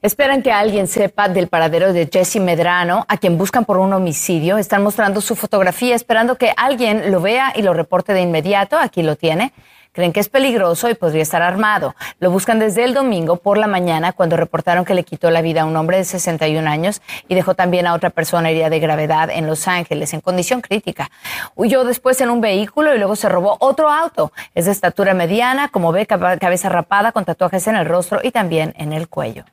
Esperan 0.03 0.43
que 0.43 0.53
alguien 0.53 0.87
sepa 0.87 1.29
del 1.29 1.49
paradero 1.49 1.93
de 1.93 2.09
Jesse 2.11 2.41
Medrano, 2.41 3.05
a 3.09 3.19
quien 3.19 3.37
buscan 3.37 3.65
por 3.65 3.79
un 3.79 3.93
homicidio. 3.93 4.57
Están 4.57 4.83
mostrando 4.83 5.21
su 5.21 5.37
fotografía, 5.37 5.95
esperando 5.95 6.37
que 6.37 6.53
alguien 6.57 7.11
lo 7.11 7.21
vea 7.21 7.53
y 7.55 7.63
lo 7.63 7.75
reporte 7.75 8.13
de 8.13 8.23
inmediato. 8.23 8.79
Aquí 8.79 9.03
lo 9.03 9.17
tiene. 9.17 9.53
Creen 10.01 10.15
que 10.15 10.21
es 10.21 10.31
peligroso 10.31 10.89
y 10.89 10.95
podría 10.95 11.21
estar 11.21 11.43
armado. 11.43 11.95
Lo 12.21 12.31
buscan 12.31 12.59
desde 12.59 12.85
el 12.85 12.95
domingo 12.95 13.37
por 13.37 13.59
la 13.59 13.67
mañana 13.67 14.15
cuando 14.15 14.39
reportaron 14.39 14.87
que 14.87 14.95
le 14.95 15.05
quitó 15.05 15.31
la 15.31 15.43
vida 15.43 15.61
a 15.61 15.65
un 15.67 15.77
hombre 15.77 15.99
de 15.99 16.05
61 16.05 16.67
años 16.71 17.03
y 17.29 17.35
dejó 17.35 17.55
también 17.55 17.87
a 17.87 17.93
otra 17.93 18.09
persona 18.09 18.49
herida 18.49 18.71
de 18.71 18.81
gravedad 18.81 19.29
en 19.29 19.47
Los 19.47 19.69
Ángeles 19.69 20.15
en 20.15 20.23
condición 20.23 20.63
crítica. 20.63 21.11
Huyó 21.55 21.85
después 21.85 22.19
en 22.23 22.31
un 22.31 22.41
vehículo 22.41 22.95
y 22.95 22.99
luego 22.99 23.15
se 23.15 23.29
robó 23.29 23.59
otro 23.61 23.91
auto. 23.91 24.33
Es 24.55 24.65
de 24.65 24.71
estatura 24.71 25.13
mediana, 25.13 25.69
como 25.69 25.93
ve, 25.93 26.07
cabeza 26.07 26.71
rapada 26.71 27.13
con 27.13 27.27
tatuajes 27.27 27.67
en 27.67 27.77
el 27.77 27.85
rostro 27.85 28.21
y 28.23 28.31
también 28.31 28.73
en 28.79 28.95
el 28.95 29.07
cuello. 29.07 29.45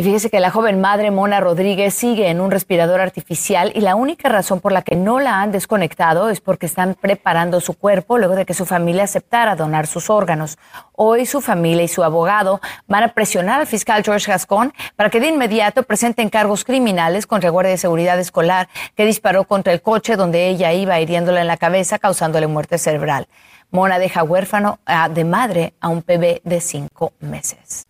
Y 0.00 0.02
fíjese 0.02 0.30
que 0.30 0.40
la 0.40 0.50
joven 0.50 0.80
madre 0.80 1.10
Mona 1.10 1.40
Rodríguez 1.40 1.92
sigue 1.92 2.30
en 2.30 2.40
un 2.40 2.50
respirador 2.50 3.02
artificial 3.02 3.70
y 3.74 3.82
la 3.82 3.96
única 3.96 4.30
razón 4.30 4.58
por 4.60 4.72
la 4.72 4.80
que 4.80 4.96
no 4.96 5.20
la 5.20 5.42
han 5.42 5.52
desconectado 5.52 6.30
es 6.30 6.40
porque 6.40 6.64
están 6.64 6.94
preparando 6.94 7.60
su 7.60 7.74
cuerpo 7.74 8.16
luego 8.16 8.34
de 8.34 8.46
que 8.46 8.54
su 8.54 8.64
familia 8.64 9.04
aceptara 9.04 9.56
donar 9.56 9.86
sus 9.86 10.08
órganos. 10.08 10.56
Hoy 10.92 11.26
su 11.26 11.42
familia 11.42 11.82
y 11.82 11.88
su 11.88 12.02
abogado 12.02 12.62
van 12.88 13.02
a 13.02 13.08
presionar 13.08 13.60
al 13.60 13.66
fiscal 13.66 14.02
George 14.02 14.32
Gascon 14.32 14.72
para 14.96 15.10
que 15.10 15.20
de 15.20 15.28
inmediato 15.28 15.82
presenten 15.82 16.30
cargos 16.30 16.64
criminales 16.64 17.26
contra 17.26 17.48
el 17.48 17.52
guardia 17.52 17.72
de 17.72 17.76
seguridad 17.76 18.18
escolar 18.18 18.70
que 18.96 19.04
disparó 19.04 19.44
contra 19.44 19.74
el 19.74 19.82
coche 19.82 20.16
donde 20.16 20.48
ella 20.48 20.72
iba 20.72 20.98
hiriéndola 20.98 21.42
en 21.42 21.46
la 21.46 21.58
cabeza 21.58 21.98
causándole 21.98 22.46
muerte 22.46 22.78
cerebral. 22.78 23.28
Mona 23.70 23.98
deja 23.98 24.22
huérfano 24.22 24.78
ah, 24.86 25.10
de 25.10 25.24
madre 25.24 25.74
a 25.78 25.90
un 25.90 26.02
bebé 26.06 26.40
de 26.42 26.62
cinco 26.62 27.12
meses. 27.20 27.89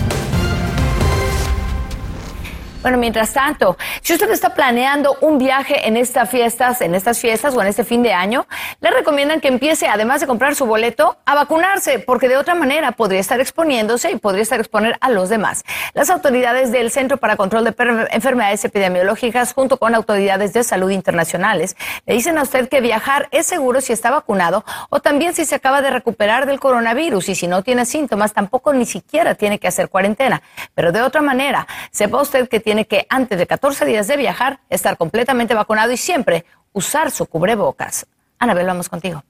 Bueno, 2.81 2.97
mientras 2.97 3.31
tanto, 3.31 3.77
si 4.01 4.13
usted 4.13 4.31
está 4.31 4.55
planeando 4.55 5.15
un 5.21 5.37
viaje 5.37 5.87
en 5.87 5.97
estas 5.97 6.27
fiestas, 6.27 6.81
en 6.81 6.95
estas 6.95 7.19
fiestas 7.19 7.53
o 7.55 7.61
en 7.61 7.67
este 7.67 7.83
fin 7.83 8.01
de 8.01 8.11
año, 8.11 8.47
le 8.79 8.89
recomiendan 8.89 9.39
que 9.39 9.49
empiece, 9.49 9.87
además 9.87 10.19
de 10.19 10.25
comprar 10.25 10.55
su 10.55 10.65
boleto, 10.65 11.15
a 11.25 11.35
vacunarse, 11.35 11.99
porque 11.99 12.27
de 12.27 12.37
otra 12.37 12.55
manera 12.55 12.93
podría 12.93 13.19
estar 13.19 13.39
exponiéndose 13.39 14.09
y 14.09 14.15
podría 14.15 14.41
estar 14.41 14.59
exponer 14.59 14.97
a 14.99 15.11
los 15.11 15.29
demás. 15.29 15.63
Las 15.93 16.09
autoridades 16.09 16.71
del 16.71 16.89
Centro 16.89 17.17
para 17.17 17.35
Control 17.35 17.65
de 17.65 17.75
Enfermedades 18.09 18.65
Epidemiológicas, 18.65 19.53
junto 19.53 19.77
con 19.77 19.93
autoridades 19.93 20.51
de 20.53 20.63
salud 20.63 20.89
internacionales, 20.89 21.77
le 22.07 22.15
dicen 22.15 22.39
a 22.39 22.41
usted 22.41 22.67
que 22.67 22.81
viajar 22.81 23.27
es 23.29 23.45
seguro 23.45 23.81
si 23.81 23.93
está 23.93 24.09
vacunado 24.09 24.65
o 24.89 25.01
también 25.01 25.35
si 25.35 25.45
se 25.45 25.53
acaba 25.53 25.83
de 25.83 25.91
recuperar 25.91 26.47
del 26.47 26.59
coronavirus 26.59 27.29
y 27.29 27.35
si 27.35 27.45
no 27.45 27.61
tiene 27.61 27.85
síntomas, 27.85 28.33
tampoco 28.33 28.73
ni 28.73 28.87
siquiera 28.87 29.35
tiene 29.35 29.59
que 29.59 29.67
hacer 29.67 29.87
cuarentena. 29.87 30.41
Pero 30.73 30.91
de 30.91 31.03
otra 31.03 31.21
manera, 31.21 31.67
sepa 31.91 32.19
usted 32.19 32.49
que 32.49 32.59
tiene 32.59 32.70
tiene 32.71 32.85
que, 32.85 33.05
antes 33.09 33.37
de 33.37 33.47
14 33.47 33.83
días 33.83 34.07
de 34.07 34.15
viajar, 34.15 34.61
estar 34.69 34.95
completamente 34.95 35.53
vacunado 35.53 35.91
y 35.91 35.97
siempre 35.97 36.45
usar 36.71 37.11
su 37.11 37.25
cubrebocas. 37.25 38.07
Anabel, 38.39 38.65
vamos 38.65 38.87
contigo. 38.87 39.25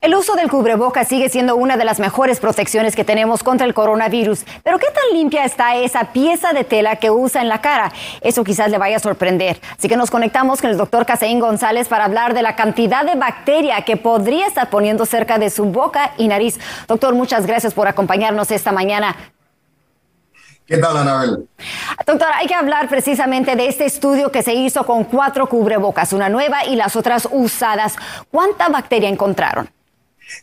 El 0.00 0.16
uso 0.16 0.34
del 0.34 0.50
cubrebocas 0.50 1.06
sigue 1.06 1.28
siendo 1.28 1.54
una 1.54 1.76
de 1.76 1.84
las 1.84 2.00
mejores 2.00 2.40
protecciones 2.40 2.96
que 2.96 3.04
tenemos 3.04 3.44
contra 3.44 3.64
el 3.64 3.74
coronavirus. 3.74 4.44
Pero 4.64 4.80
¿qué 4.80 4.88
tan 4.88 5.16
limpia 5.16 5.44
está 5.44 5.76
esa 5.76 6.12
pieza 6.12 6.52
de 6.52 6.64
tela 6.64 6.96
que 6.96 7.12
usa 7.12 7.42
en 7.42 7.48
la 7.48 7.60
cara? 7.60 7.92
Eso 8.20 8.42
quizás 8.42 8.72
le 8.72 8.78
vaya 8.78 8.96
a 8.96 8.98
sorprender. 8.98 9.60
Así 9.78 9.88
que 9.88 9.96
nos 9.96 10.10
conectamos 10.10 10.60
con 10.60 10.70
el 10.70 10.76
doctor 10.76 11.06
Caseín 11.06 11.38
González 11.38 11.86
para 11.86 12.06
hablar 12.06 12.34
de 12.34 12.42
la 12.42 12.56
cantidad 12.56 13.04
de 13.04 13.14
bacteria 13.14 13.82
que 13.82 13.96
podría 13.96 14.48
estar 14.48 14.68
poniendo 14.68 15.06
cerca 15.06 15.38
de 15.38 15.48
su 15.48 15.66
boca 15.66 16.12
y 16.18 16.26
nariz. 16.26 16.58
Doctor, 16.88 17.14
muchas 17.14 17.46
gracias 17.46 17.72
por 17.72 17.86
acompañarnos 17.86 18.50
esta 18.50 18.72
mañana. 18.72 19.14
¿Qué 20.66 20.78
tal, 20.78 20.96
Anabel? 20.96 21.46
Doctora, 22.06 22.38
hay 22.38 22.46
que 22.46 22.54
hablar 22.54 22.88
precisamente 22.88 23.54
de 23.54 23.68
este 23.68 23.84
estudio 23.84 24.32
que 24.32 24.42
se 24.42 24.54
hizo 24.54 24.86
con 24.86 25.04
cuatro 25.04 25.46
cubrebocas, 25.46 26.14
una 26.14 26.30
nueva 26.30 26.64
y 26.64 26.74
las 26.74 26.96
otras 26.96 27.28
usadas. 27.30 27.96
¿Cuánta 28.30 28.70
bacteria 28.70 29.10
encontraron? 29.10 29.68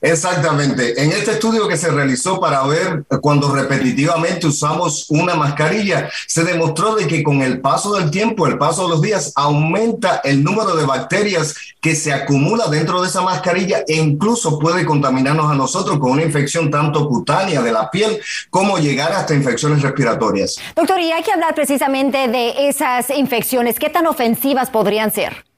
Exactamente. 0.01 1.01
En 1.01 1.11
este 1.11 1.31
estudio 1.31 1.67
que 1.67 1.77
se 1.77 1.89
realizó 1.89 2.39
para 2.39 2.63
ver 2.63 3.03
cuando 3.21 3.53
repetitivamente 3.53 4.47
usamos 4.47 5.05
una 5.09 5.35
mascarilla, 5.35 6.09
se 6.27 6.43
demostró 6.43 6.95
de 6.95 7.07
que 7.07 7.23
con 7.23 7.41
el 7.41 7.61
paso 7.61 7.93
del 7.95 8.09
tiempo, 8.09 8.47
el 8.47 8.57
paso 8.57 8.83
de 8.83 8.89
los 8.89 9.01
días, 9.01 9.31
aumenta 9.35 10.21
el 10.23 10.43
número 10.43 10.75
de 10.75 10.85
bacterias 10.85 11.55
que 11.79 11.95
se 11.95 12.13
acumula 12.13 12.67
dentro 12.67 13.01
de 13.01 13.07
esa 13.07 13.21
mascarilla 13.21 13.83
e 13.87 13.95
incluso 13.95 14.59
puede 14.59 14.85
contaminarnos 14.85 15.51
a 15.51 15.55
nosotros 15.55 15.99
con 15.99 16.11
una 16.11 16.23
infección 16.23 16.69
tanto 16.69 17.07
cutánea 17.07 17.61
de 17.61 17.71
la 17.71 17.89
piel 17.89 18.19
como 18.49 18.77
llegar 18.77 19.11
hasta 19.11 19.33
infecciones 19.33 19.81
respiratorias. 19.81 20.57
Doctor, 20.75 20.99
y 20.99 21.11
hay 21.11 21.23
que 21.23 21.31
hablar 21.31 21.55
precisamente 21.55 22.27
de 22.27 22.69
esas 22.69 23.09
infecciones. 23.09 23.79
¿Qué 23.79 23.89
tan 23.89 24.07
ofensivas 24.07 24.69
podrían 24.69 25.11
ser? 25.11 25.50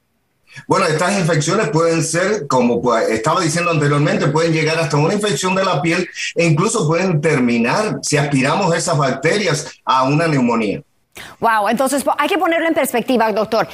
Bueno, 0.66 0.86
estas 0.86 1.18
infecciones 1.18 1.68
pueden 1.68 2.02
ser, 2.02 2.46
como 2.46 2.80
pues, 2.80 3.08
estaba 3.08 3.40
diciendo 3.40 3.70
anteriormente, 3.70 4.28
pueden 4.28 4.52
llegar 4.52 4.78
hasta 4.78 4.96
una 4.96 5.14
infección 5.14 5.54
de 5.54 5.64
la 5.64 5.82
piel 5.82 6.08
e 6.34 6.44
incluso 6.46 6.86
pueden 6.86 7.20
terminar, 7.20 7.98
si 8.02 8.16
aspiramos 8.16 8.74
esas 8.74 8.96
bacterias, 8.96 9.66
a 9.84 10.04
una 10.04 10.26
neumonía. 10.26 10.82
Wow, 11.38 11.68
entonces 11.68 12.04
hay 12.18 12.28
que 12.28 12.38
ponerlo 12.38 12.66
en 12.66 12.74
perspectiva, 12.74 13.30
doctor. 13.32 13.68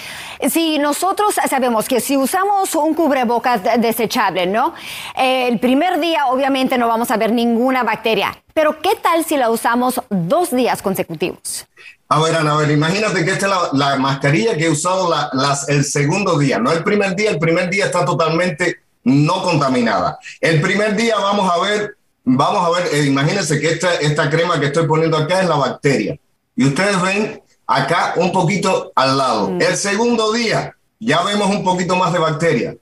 Si 0.51 0.79
nosotros 0.79 1.37
sabemos 1.49 1.89
que 1.89 2.01
si 2.01 2.17
usamos 2.17 2.75
un 2.75 2.95
cubrebocas 2.95 3.63
desechable, 3.79 4.47
¿no? 4.47 4.75
el 5.17 5.59
primer 5.59 6.01
día 6.01 6.27
obviamente 6.27 6.77
no 6.77 6.89
vamos 6.89 7.11
a 7.11 7.17
ver 7.17 7.33
ninguna 7.33 7.83
bacteria, 7.83 8.37
pero 8.53 8.81
¿qué 8.83 8.91
tal 9.01 9.25
si 9.25 9.37
la 9.37 9.49
usamos 9.51 10.03
dos 10.11 10.51
días 10.51 10.83
consecutivos? 10.83 11.67
A 12.11 12.21
ver, 12.21 12.35
Ana, 12.35 12.53
a 12.53 12.57
ver, 12.59 12.71
imagínate 12.71 13.25
que 13.25 13.31
esta 13.31 13.47
es 13.47 13.73
la, 13.73 13.97
mascarilla 13.97 14.57
que 14.57 14.67
he 14.67 14.71
usado 14.71 15.09
las, 15.33 15.69
el 15.69 15.85
segundo 15.85 16.39
día, 16.39 16.59
no 16.59 16.73
el 16.73 16.85
primer 16.85 17.17
día, 17.17 17.31
el 17.31 17.39
primer 17.39 17.71
día 17.71 17.87
está 17.87 18.05
totalmente 18.05 18.81
no 19.05 19.43
contaminada. 19.43 20.19
El 20.41 20.61
primer 20.61 20.95
día 20.95 21.17
vamos 21.17 21.51
a 21.51 21.59
ver 21.59 21.97
vamos 22.25 22.67
a 22.67 22.81
ver, 22.81 22.95
eh, 22.95 23.07
imagínense 23.07 23.61
que 23.61 23.71
esta, 23.71 23.95
esta 23.95 24.31
crema 24.31 24.61
que 24.61 24.67
estoy 24.67 24.87
poniendo 24.87 25.17
acá 25.17 25.41
es 25.41 25.49
la 25.49 25.57
bacteria. 25.57 26.19
Y 26.57 26.67
ustedes 26.67 27.01
ven 27.01 27.43
acá 27.67 28.15
un 28.17 28.33
poquito 28.33 28.93
al 28.95 29.17
lado. 29.17 29.51
Mm. 29.51 29.63
El 29.63 29.77
segundo 29.77 30.33
día 30.33 30.77
ya 30.99 31.23
vemos 31.23 31.49
un 31.49 31.65
poquito 31.65 31.97
más 31.97 32.13
de 32.13 32.19
bacteria. 32.19 32.77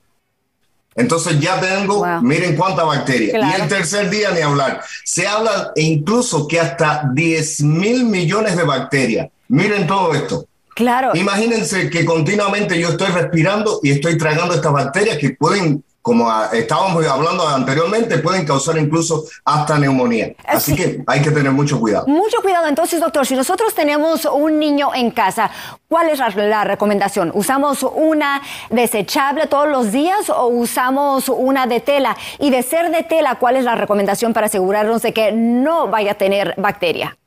Entonces 0.99 1.39
ya 1.39 1.59
tengo, 1.61 2.05
miren 2.21 2.57
cuánta 2.57 2.83
bacteria. 2.83 3.39
Y 3.39 3.61
el 3.61 3.67
tercer 3.69 4.09
día 4.09 4.31
ni 4.31 4.41
hablar. 4.41 4.81
Se 5.05 5.25
habla 5.25 5.71
incluso 5.77 6.45
que 6.45 6.59
hasta 6.59 7.09
10 7.13 7.63
mil 7.63 8.03
millones 8.03 8.57
de 8.57 8.63
bacterias. 8.63 9.29
Miren 9.47 9.87
todo 9.87 10.13
esto. 10.13 10.45
Claro. 10.75 11.11
Imagínense 11.15 11.89
que 11.89 12.03
continuamente 12.03 12.79
yo 12.79 12.89
estoy 12.89 13.07
respirando 13.07 13.79
y 13.81 13.91
estoy 13.91 14.17
tragando 14.17 14.55
estas 14.55 14.73
bacterias 14.73 15.17
que 15.17 15.31
pueden 15.31 15.83
como 16.01 16.31
estábamos 16.53 17.05
hablando 17.05 17.47
anteriormente, 17.47 18.19
pueden 18.19 18.45
causar 18.45 18.77
incluso 18.77 19.25
hasta 19.43 19.77
neumonía. 19.77 20.33
Así 20.45 20.75
que 20.75 21.03
hay 21.05 21.21
que 21.21 21.31
tener 21.31 21.51
mucho 21.51 21.79
cuidado. 21.79 22.07
Mucho 22.07 22.41
cuidado. 22.41 22.67
Entonces, 22.67 22.99
doctor, 22.99 23.25
si 23.25 23.35
nosotros 23.35 23.73
tenemos 23.73 24.25
un 24.25 24.59
niño 24.59 24.91
en 24.95 25.11
casa, 25.11 25.51
¿cuál 25.87 26.09
es 26.09 26.19
la 26.35 26.63
recomendación? 26.63 27.31
¿Usamos 27.33 27.83
una 27.83 28.41
desechable 28.69 29.47
todos 29.47 29.67
los 29.67 29.91
días 29.91 30.29
o 30.29 30.47
usamos 30.47 31.29
una 31.29 31.67
de 31.67 31.81
tela? 31.81 32.15
Y 32.39 32.49
de 32.49 32.63
ser 32.63 32.91
de 32.91 33.03
tela, 33.03 33.35
¿cuál 33.35 33.57
es 33.57 33.65
la 33.65 33.75
recomendación 33.75 34.33
para 34.33 34.47
asegurarnos 34.47 35.01
de 35.01 35.13
que 35.13 35.31
no 35.31 35.87
vaya 35.87 36.13
a 36.13 36.15
tener 36.15 36.55
bacteria? 36.57 37.17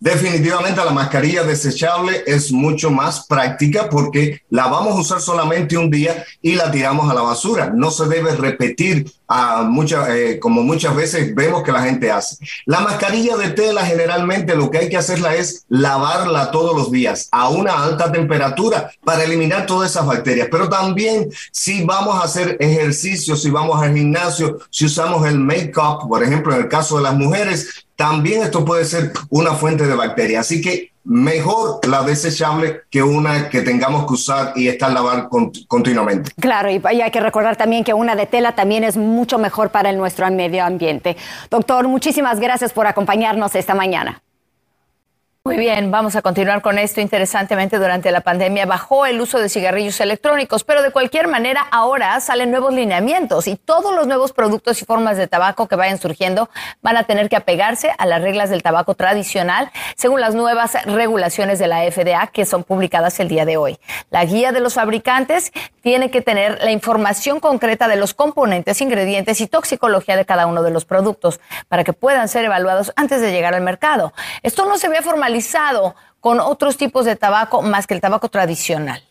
Definitivamente 0.00 0.82
la 0.82 0.92
mascarilla 0.92 1.42
desechable 1.42 2.24
es 2.26 2.50
mucho 2.50 2.90
más 2.90 3.26
práctica 3.26 3.90
porque 3.90 4.40
la 4.48 4.66
vamos 4.66 4.96
a 4.96 5.00
usar 5.00 5.20
solamente 5.20 5.76
un 5.76 5.90
día 5.90 6.24
y 6.40 6.54
la 6.54 6.70
tiramos 6.70 7.10
a 7.10 7.14
la 7.14 7.20
basura. 7.20 7.70
No 7.74 7.90
se 7.90 8.06
debe 8.06 8.34
repetir 8.34 9.12
a 9.28 9.68
eh, 10.08 10.38
como 10.40 10.62
muchas 10.62 10.96
veces 10.96 11.34
vemos 11.34 11.62
que 11.62 11.70
la 11.70 11.82
gente 11.82 12.10
hace. 12.10 12.38
La 12.64 12.80
mascarilla 12.80 13.36
de 13.36 13.50
tela 13.50 13.84
generalmente 13.84 14.56
lo 14.56 14.70
que 14.70 14.78
hay 14.78 14.88
que 14.88 14.96
hacerla 14.96 15.34
es 15.34 15.66
lavarla 15.68 16.50
todos 16.50 16.74
los 16.74 16.90
días 16.90 17.28
a 17.30 17.50
una 17.50 17.84
alta 17.84 18.10
temperatura 18.10 18.90
para 19.04 19.24
eliminar 19.24 19.66
todas 19.66 19.90
esas 19.90 20.06
bacterias. 20.06 20.48
Pero 20.50 20.70
también 20.70 21.28
si 21.52 21.84
vamos 21.84 22.16
a 22.16 22.24
hacer 22.24 22.56
ejercicio, 22.58 23.36
si 23.36 23.50
vamos 23.50 23.80
al 23.82 23.94
gimnasio, 23.94 24.58
si 24.70 24.86
usamos 24.86 25.26
el 25.28 25.38
make-up, 25.38 26.08
por 26.08 26.22
ejemplo, 26.22 26.54
en 26.54 26.62
el 26.62 26.68
caso 26.68 26.96
de 26.96 27.02
las 27.02 27.14
mujeres, 27.14 27.86
también 28.00 28.42
esto 28.42 28.64
puede 28.64 28.86
ser 28.86 29.12
una 29.28 29.52
fuente 29.52 29.86
de 29.86 29.94
bacterias. 29.94 30.46
Así 30.46 30.62
que 30.62 30.90
mejor 31.04 31.86
la 31.86 32.02
desechable 32.02 32.80
que 32.88 33.02
una 33.02 33.50
que 33.50 33.60
tengamos 33.60 34.06
que 34.06 34.14
usar 34.14 34.54
y 34.56 34.68
estar 34.68 34.90
lavar 34.90 35.28
continuamente. 35.68 36.30
Claro, 36.40 36.70
y, 36.70 36.80
hay 36.82 37.10
que 37.10 37.20
recordar 37.20 37.56
también 37.56 37.84
que 37.84 37.92
una 37.92 38.16
de 38.16 38.24
tela 38.24 38.54
también 38.54 38.84
es 38.84 38.96
mucho 38.96 39.36
mejor 39.38 39.68
para 39.68 39.92
nuestro 39.92 40.30
medio 40.30 40.64
ambiente. 40.64 41.14
Doctor, 41.50 41.86
muchísimas 41.88 42.40
gracias 42.40 42.72
por 42.72 42.86
acompañarnos 42.86 43.54
esta 43.54 43.74
mañana. 43.74 44.22
Muy 45.42 45.56
bien, 45.56 45.90
vamos 45.90 46.16
a 46.16 46.22
continuar 46.22 46.60
con 46.60 46.78
esto. 46.78 47.00
Interesantemente, 47.00 47.78
durante 47.78 48.10
la 48.10 48.20
pandemia 48.20 48.66
bajó 48.66 49.06
el 49.06 49.18
uso 49.22 49.38
de 49.38 49.48
cigarrillos 49.48 49.98
electrónicos, 50.02 50.64
pero 50.64 50.82
de 50.82 50.90
cualquier 50.90 51.28
manera 51.28 51.66
ahora 51.70 52.20
salen 52.20 52.50
nuevos 52.50 52.74
lineamientos 52.74 53.46
y 53.46 53.56
todos 53.56 53.94
los 53.94 54.06
nuevos 54.06 54.34
productos 54.34 54.82
y 54.82 54.84
formas 54.84 55.16
de 55.16 55.28
tabaco 55.28 55.66
que 55.66 55.76
vayan 55.76 55.98
surgiendo 55.98 56.50
van 56.82 56.98
a 56.98 57.04
tener 57.04 57.30
que 57.30 57.36
apegarse 57.36 57.90
a 57.96 58.04
las 58.04 58.20
reglas 58.20 58.50
del 58.50 58.62
tabaco 58.62 58.94
tradicional 58.94 59.70
según 59.96 60.20
las 60.20 60.34
nuevas 60.34 60.76
regulaciones 60.84 61.58
de 61.58 61.68
la 61.68 61.90
FDA 61.90 62.26
que 62.26 62.44
son 62.44 62.62
publicadas 62.62 63.18
el 63.18 63.28
día 63.28 63.46
de 63.46 63.56
hoy. 63.56 63.78
La 64.10 64.26
guía 64.26 64.52
de 64.52 64.60
los 64.60 64.74
fabricantes 64.74 65.52
tiene 65.80 66.10
que 66.10 66.20
tener 66.20 66.62
la 66.62 66.70
información 66.70 67.40
concreta 67.40 67.88
de 67.88 67.96
los 67.96 68.12
componentes, 68.12 68.82
ingredientes 68.82 69.40
y 69.40 69.46
toxicología 69.46 70.18
de 70.18 70.26
cada 70.26 70.46
uno 70.46 70.62
de 70.62 70.70
los 70.70 70.84
productos 70.84 71.40
para 71.68 71.82
que 71.82 71.94
puedan 71.94 72.28
ser 72.28 72.44
evaluados 72.44 72.92
antes 72.94 73.22
de 73.22 73.32
llegar 73.32 73.54
al 73.54 73.62
mercado. 73.62 74.12
Esto 74.42 74.66
no 74.66 74.76
se 74.76 74.90
ve 74.90 75.00
formalizado 75.00 75.29
con 76.20 76.40
otros 76.40 76.76
tipos 76.76 77.04
de 77.04 77.16
tabaco 77.16 77.62
más 77.62 77.86
que 77.86 77.94
el 77.94 78.00
tabaco 78.00 78.28
tradicional. 78.28 79.02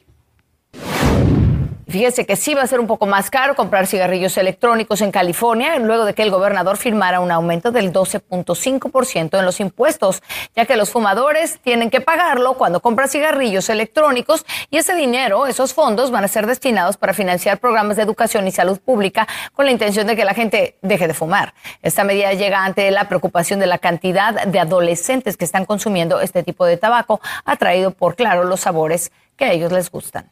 Fíjese 1.90 2.28
que 2.28 2.36
sí 2.36 2.54
va 2.54 2.62
a 2.62 2.68
ser 2.68 2.80
un 2.80 2.86
poco 2.86 3.08
más 3.08 3.32
caro 3.32 3.56
comprar 3.56 3.88
cigarrillos 3.88 4.38
electrónicos 4.38 5.02
en 5.02 5.12
California 5.12 5.76
luego 5.80 6.06
de 6.06 6.14
que 6.14 6.22
el 6.22 6.30
gobernador 6.30 6.78
firmara 6.78 7.20
un 7.20 7.32
aumento 7.32 7.72
del 7.72 7.92
12.5% 7.92 9.40
en 9.40 9.44
los 9.44 9.60
impuestos, 9.60 10.22
ya 10.56 10.66
que 10.66 10.78
los 10.78 10.92
fumadores 10.92 11.58
tienen 11.64 11.90
que 11.90 12.00
pagarlo 12.00 12.54
cuando 12.54 12.80
compran 12.80 13.10
cigarrillos 13.10 13.70
electrónicos 13.70 14.46
y 14.70 14.78
ese 14.78 14.94
dinero, 14.94 15.48
esos 15.48 15.74
fondos 15.74 16.12
van 16.12 16.24
a 16.24 16.28
ser 16.28 16.46
destinados 16.46 16.96
para 16.96 17.16
financiar 17.16 17.58
programas 17.58 17.98
de 17.98 18.04
educación 18.04 18.48
y 18.48 18.52
salud 18.52 18.80
pública 18.80 19.28
con 19.54 19.66
la 19.66 19.72
intención 19.72 20.06
de 20.06 20.16
que 20.16 20.26
la 20.26 20.36
gente 20.36 20.78
deje 20.84 21.08
de 21.08 21.16
fumar. 21.16 21.56
Esta 21.82 22.04
medida 22.04 22.34
llega 22.34 22.66
ante 22.66 22.92
la 22.92 23.10
preocupación 23.10 23.60
de 23.60 23.66
la 23.66 23.80
cantidad 23.80 24.46
de 24.46 24.60
adolescentes 24.60 25.38
que 25.38 25.46
están 25.46 25.66
consumiendo 25.66 26.22
este 26.22 26.44
tipo 26.44 26.68
de 26.68 26.78
tabaco, 26.78 27.20
atraído 27.46 27.90
por, 27.90 28.16
claro, 28.16 28.44
los 28.44 28.60
sabores 28.60 29.12
que 29.36 29.46
a 29.46 29.54
ellos 29.54 29.72
les 29.72 29.90
gustan. 29.90 30.30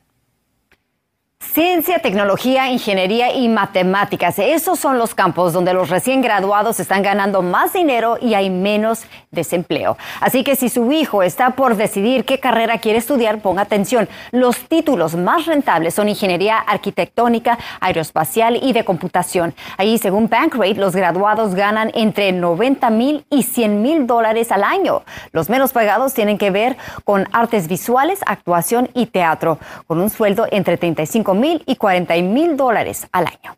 Ciencia, 1.39 2.00
tecnología, 2.00 2.71
ingeniería 2.71 3.32
y 3.32 3.47
matemáticas. 3.47 4.39
Esos 4.39 4.80
son 4.80 4.97
los 4.97 5.13
campos 5.13 5.54
donde 5.54 5.73
los 5.73 5.89
recién 5.89 6.21
graduados 6.21 6.80
están 6.80 7.04
ganando 7.04 7.43
más 7.43 7.73
dinero 7.73 8.17
y 8.19 8.34
hay 8.34 8.50
menos 8.50 9.06
desempleo. 9.30 9.97
Así 10.19 10.43
que 10.43 10.56
si 10.56 10.67
su 10.67 10.91
hijo 10.91 11.21
está 11.21 11.52
por 11.52 11.76
decidir 11.76 12.26
qué 12.26 12.39
carrera 12.39 12.80
quiere 12.80 12.97
estudiar, 12.97 13.39
ponga 13.39 13.62
atención. 13.62 14.10
Los 14.32 14.67
títulos 14.67 15.15
más 15.15 15.45
rentables 15.45 15.93
son 15.93 16.10
ingeniería 16.10 16.58
arquitectónica, 16.58 17.60
aeroespacial 17.82 18.60
y 18.63 18.73
de 18.73 18.84
computación. 18.84 19.54
Ahí, 19.78 20.00
según 20.00 20.30
Bankrate, 20.30 20.73
los 20.76 20.95
graduados 20.95 21.54
ganan 21.54 21.91
entre 21.93 22.32
90 22.32 22.89
mil 22.89 23.26
y 23.30 23.43
100 23.43 23.82
mil 23.84 24.08
dólares 24.08 24.52
al 24.52 24.63
año. 24.63 25.04
Los 25.34 25.50
menos 25.50 25.71
pagados 25.71 26.15
tienen 26.15 26.39
que 26.39 26.50
ver 26.50 26.78
con 27.04 27.28
artes 27.32 27.67
visuales, 27.67 28.21
actuación 28.26 28.89
y 28.95 29.06
teatro, 29.06 29.60
con 29.86 30.00
un 30.00 30.10
sueldo 30.10 30.47
entre 30.50 30.78
35 30.78 31.27
mil 31.34 31.63
y 31.66 31.76
40 31.76 32.16
mil 32.22 32.58
dólares 32.58 33.08
al 33.12 33.28
año. 33.28 33.58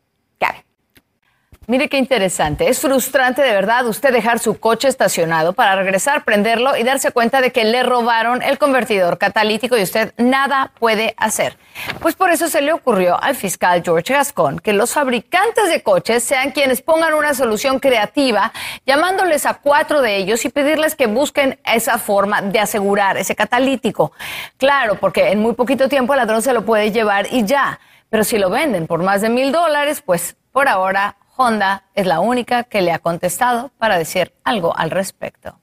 Mire 1.69 1.88
qué 1.88 1.99
interesante. 1.99 2.67
Es 2.67 2.79
frustrante 2.79 3.43
de 3.43 3.51
verdad 3.51 3.86
usted 3.86 4.12
dejar 4.12 4.39
su 4.39 4.60
coche 4.60 4.88
estacionado 4.88 5.53
para 5.53 5.75
regresar, 5.75 6.23
prenderlo 6.23 6.75
y 6.75 6.82
darse 6.82 7.12
cuenta 7.12 7.41
de 7.41 7.51
que 7.51 7.63
le 7.63 7.84
robaron 7.84 8.41
el 8.41 8.58
convertidor 8.58 9.19
catalítico 9.19 9.77
y 9.77 9.84
usted 9.84 10.15
nada 10.17 10.71
puede 10.79 11.13
hacer. 11.17 11.60
Pues 11.99 12.15
por 12.15 12.32
eso 12.32 12.47
se 12.47 12.62
le 12.62 12.73
ocurrió 12.73 13.21
al 13.21 13.36
fiscal 13.36 13.84
George 13.86 14.12
Gascon 14.12 14.58
que 14.58 14.73
los 14.73 14.93
fabricantes 14.93 15.69
de 15.69 15.84
coches 15.84 16.23
sean 16.23 16.49
quienes 16.49 16.82
pongan 16.82 17.13
una 17.13 17.36
solución 17.36 17.77
creativa, 17.77 18.51
llamándoles 18.88 19.45
a 19.45 19.53
cuatro 19.53 20.01
de 20.01 20.17
ellos 20.17 20.43
y 20.45 20.49
pedirles 20.49 20.95
que 20.95 21.05
busquen 21.05 21.60
esa 21.63 21.99
forma 21.99 22.41
de 22.41 22.62
asegurar 22.62 23.15
ese 23.17 23.36
catalítico. 23.36 24.12
Claro, 24.58 24.95
porque 24.95 25.29
en 25.29 25.39
muy 25.39 25.53
poquito 25.53 25.88
tiempo 25.88 26.13
el 26.13 26.17
ladrón 26.17 26.41
se 26.41 26.51
lo 26.51 26.65
puede 26.65 26.91
llevar 26.91 27.27
y 27.29 27.45
ya. 27.45 27.79
Pero 28.10 28.23
si 28.23 28.39
lo 28.39 28.49
venden 28.49 28.88
por 28.88 29.03
más 29.03 29.21
de 29.21 29.29
mil 29.29 29.51
dólares, 29.51 30.01
pues 30.03 30.36
por 30.51 30.67
ahora 30.67 31.15
Honda 31.41 31.86
es 31.95 32.06
la 32.06 32.19
única 32.19 32.65
que 32.65 32.82
le 32.82 32.91
ha 32.91 32.99
contestado 32.99 33.71
para 33.78 33.97
decir 33.97 34.34
algo 34.43 34.78
al 34.78 34.91
respecto. 34.91 35.58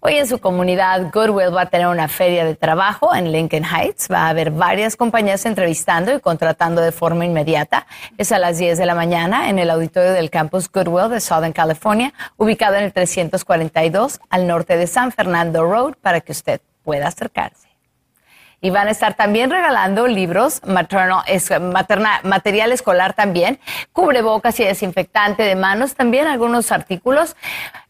Hoy 0.00 0.18
en 0.18 0.26
su 0.26 0.38
comunidad, 0.38 1.10
Goodwill 1.10 1.56
va 1.56 1.62
a 1.62 1.70
tener 1.70 1.86
una 1.86 2.08
feria 2.08 2.44
de 2.44 2.56
trabajo 2.56 3.14
en 3.14 3.32
Lincoln 3.32 3.64
Heights. 3.64 4.08
Va 4.12 4.26
a 4.26 4.28
haber 4.28 4.50
varias 4.50 4.96
compañías 4.96 5.46
entrevistando 5.46 6.14
y 6.14 6.20
contratando 6.20 6.82
de 6.82 6.92
forma 6.92 7.24
inmediata. 7.24 7.86
Es 8.18 8.32
a 8.32 8.38
las 8.38 8.58
10 8.58 8.76
de 8.76 8.84
la 8.84 8.94
mañana 8.94 9.48
en 9.48 9.58
el 9.58 9.70
auditorio 9.70 10.12
del 10.12 10.28
campus 10.28 10.70
Goodwill 10.70 11.08
de 11.08 11.20
Southern 11.20 11.54
California, 11.54 12.12
ubicado 12.36 12.76
en 12.76 12.84
el 12.84 12.92
342 12.92 14.20
al 14.28 14.46
norte 14.46 14.76
de 14.76 14.86
San 14.86 15.10
Fernando 15.10 15.64
Road, 15.64 15.94
para 16.02 16.20
que 16.20 16.32
usted 16.32 16.60
pueda 16.82 17.08
acercarse 17.08 17.69
y 18.60 18.70
van 18.70 18.88
a 18.88 18.90
estar 18.90 19.14
también 19.14 19.50
regalando 19.50 20.06
libros, 20.06 20.60
materno, 20.66 21.22
materna, 21.60 22.20
material 22.24 22.72
escolar 22.72 23.14
también, 23.14 23.58
cubrebocas 23.92 24.58
y 24.60 24.64
desinfectante 24.64 25.42
de 25.42 25.56
manos, 25.56 25.94
también 25.94 26.26
algunos 26.26 26.72
artículos 26.72 27.36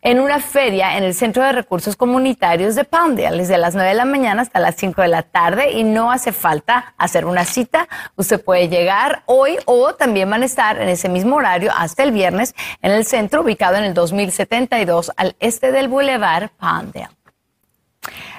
en 0.03 0.21
una 0.21 0.41
feria 0.41 0.97
en 0.97 1.05
el 1.05 1.15
Centro 1.15 1.43
de 1.43 1.53
Recursos 1.53 1.97
Comunitarios 1.97 2.75
de 2.75 2.85
Palmdale, 2.85 3.37
desde 3.37 3.59
las 3.59 3.75
9 3.75 3.91
de 3.91 3.95
la 3.95 4.05
mañana 4.05 4.43
hasta 4.43 4.59
las 4.59 4.77
5 4.77 5.03
de 5.03 5.09
la 5.09 5.23
tarde 5.23 5.73
y 5.73 5.85
no 5.85 6.11
hace 6.11 6.33
falta 6.33 6.95
hacer 6.97 7.27
una 7.27 7.45
cita. 7.45 7.89
Usted 8.17 8.43
puede 8.43 8.69
llegar 8.69 9.23
hoy 9.27 9.59
o 9.67 9.95
también 9.95 10.31
van 10.31 10.43
a 10.43 10.47
estar 10.47 10.81
en 10.81 10.89
ese 10.89 11.09
mismo 11.09 11.37
horario 11.37 11.71
hasta 11.77 12.03
el 12.03 12.13
viernes 12.13 12.55
en 12.83 12.93
el 12.93 13.05
centro 13.05 13.43
ubicado 13.43 13.77
en 13.77 13.85
el 13.85 13.95
2072 13.95 15.13
al 15.17 15.37
este 15.39 15.73
del 15.73 15.89
Boulevard 15.89 16.51
Palmdale. 16.59 17.20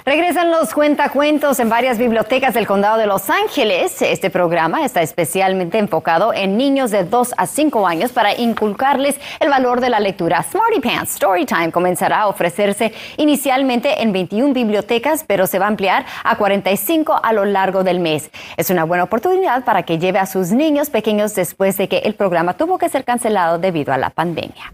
Regresan 0.03 0.49
los 0.49 0.73
cuentacuentos 0.73 1.59
en 1.59 1.69
varias 1.69 1.99
bibliotecas 1.99 2.55
del 2.55 2.65
condado 2.65 2.97
de 2.97 3.05
Los 3.05 3.29
Ángeles. 3.29 4.01
Este 4.01 4.31
programa 4.31 4.83
está 4.83 5.03
especialmente 5.03 5.77
enfocado 5.77 6.33
en 6.33 6.57
niños 6.57 6.89
de 6.89 7.03
2 7.03 7.35
a 7.37 7.45
5 7.45 7.85
años 7.85 8.11
para 8.11 8.35
inculcarles 8.35 9.19
el 9.39 9.49
valor 9.49 9.79
de 9.79 9.91
la 9.91 9.99
lectura. 9.99 10.41
Smarty 10.41 10.79
Pants 10.79 11.11
Storytime 11.11 11.71
comenzará 11.71 12.21
a 12.21 12.27
ofrecerse 12.29 12.93
inicialmente 13.17 14.01
en 14.01 14.11
21 14.11 14.55
bibliotecas, 14.55 15.23
pero 15.23 15.45
se 15.45 15.59
va 15.59 15.65
a 15.65 15.69
ampliar 15.69 16.03
a 16.23 16.35
45 16.35 17.19
a 17.21 17.31
lo 17.31 17.45
largo 17.45 17.83
del 17.83 17.99
mes. 17.99 18.31
Es 18.57 18.71
una 18.71 18.85
buena 18.85 19.03
oportunidad 19.03 19.63
para 19.63 19.83
que 19.83 19.99
lleve 19.99 20.17
a 20.17 20.25
sus 20.25 20.51
niños 20.51 20.89
pequeños 20.89 21.35
después 21.35 21.77
de 21.77 21.87
que 21.87 21.99
el 21.99 22.15
programa 22.15 22.55
tuvo 22.55 22.79
que 22.79 22.89
ser 22.89 23.03
cancelado 23.03 23.59
debido 23.59 23.93
a 23.93 23.99
la 23.99 24.09
pandemia. 24.09 24.73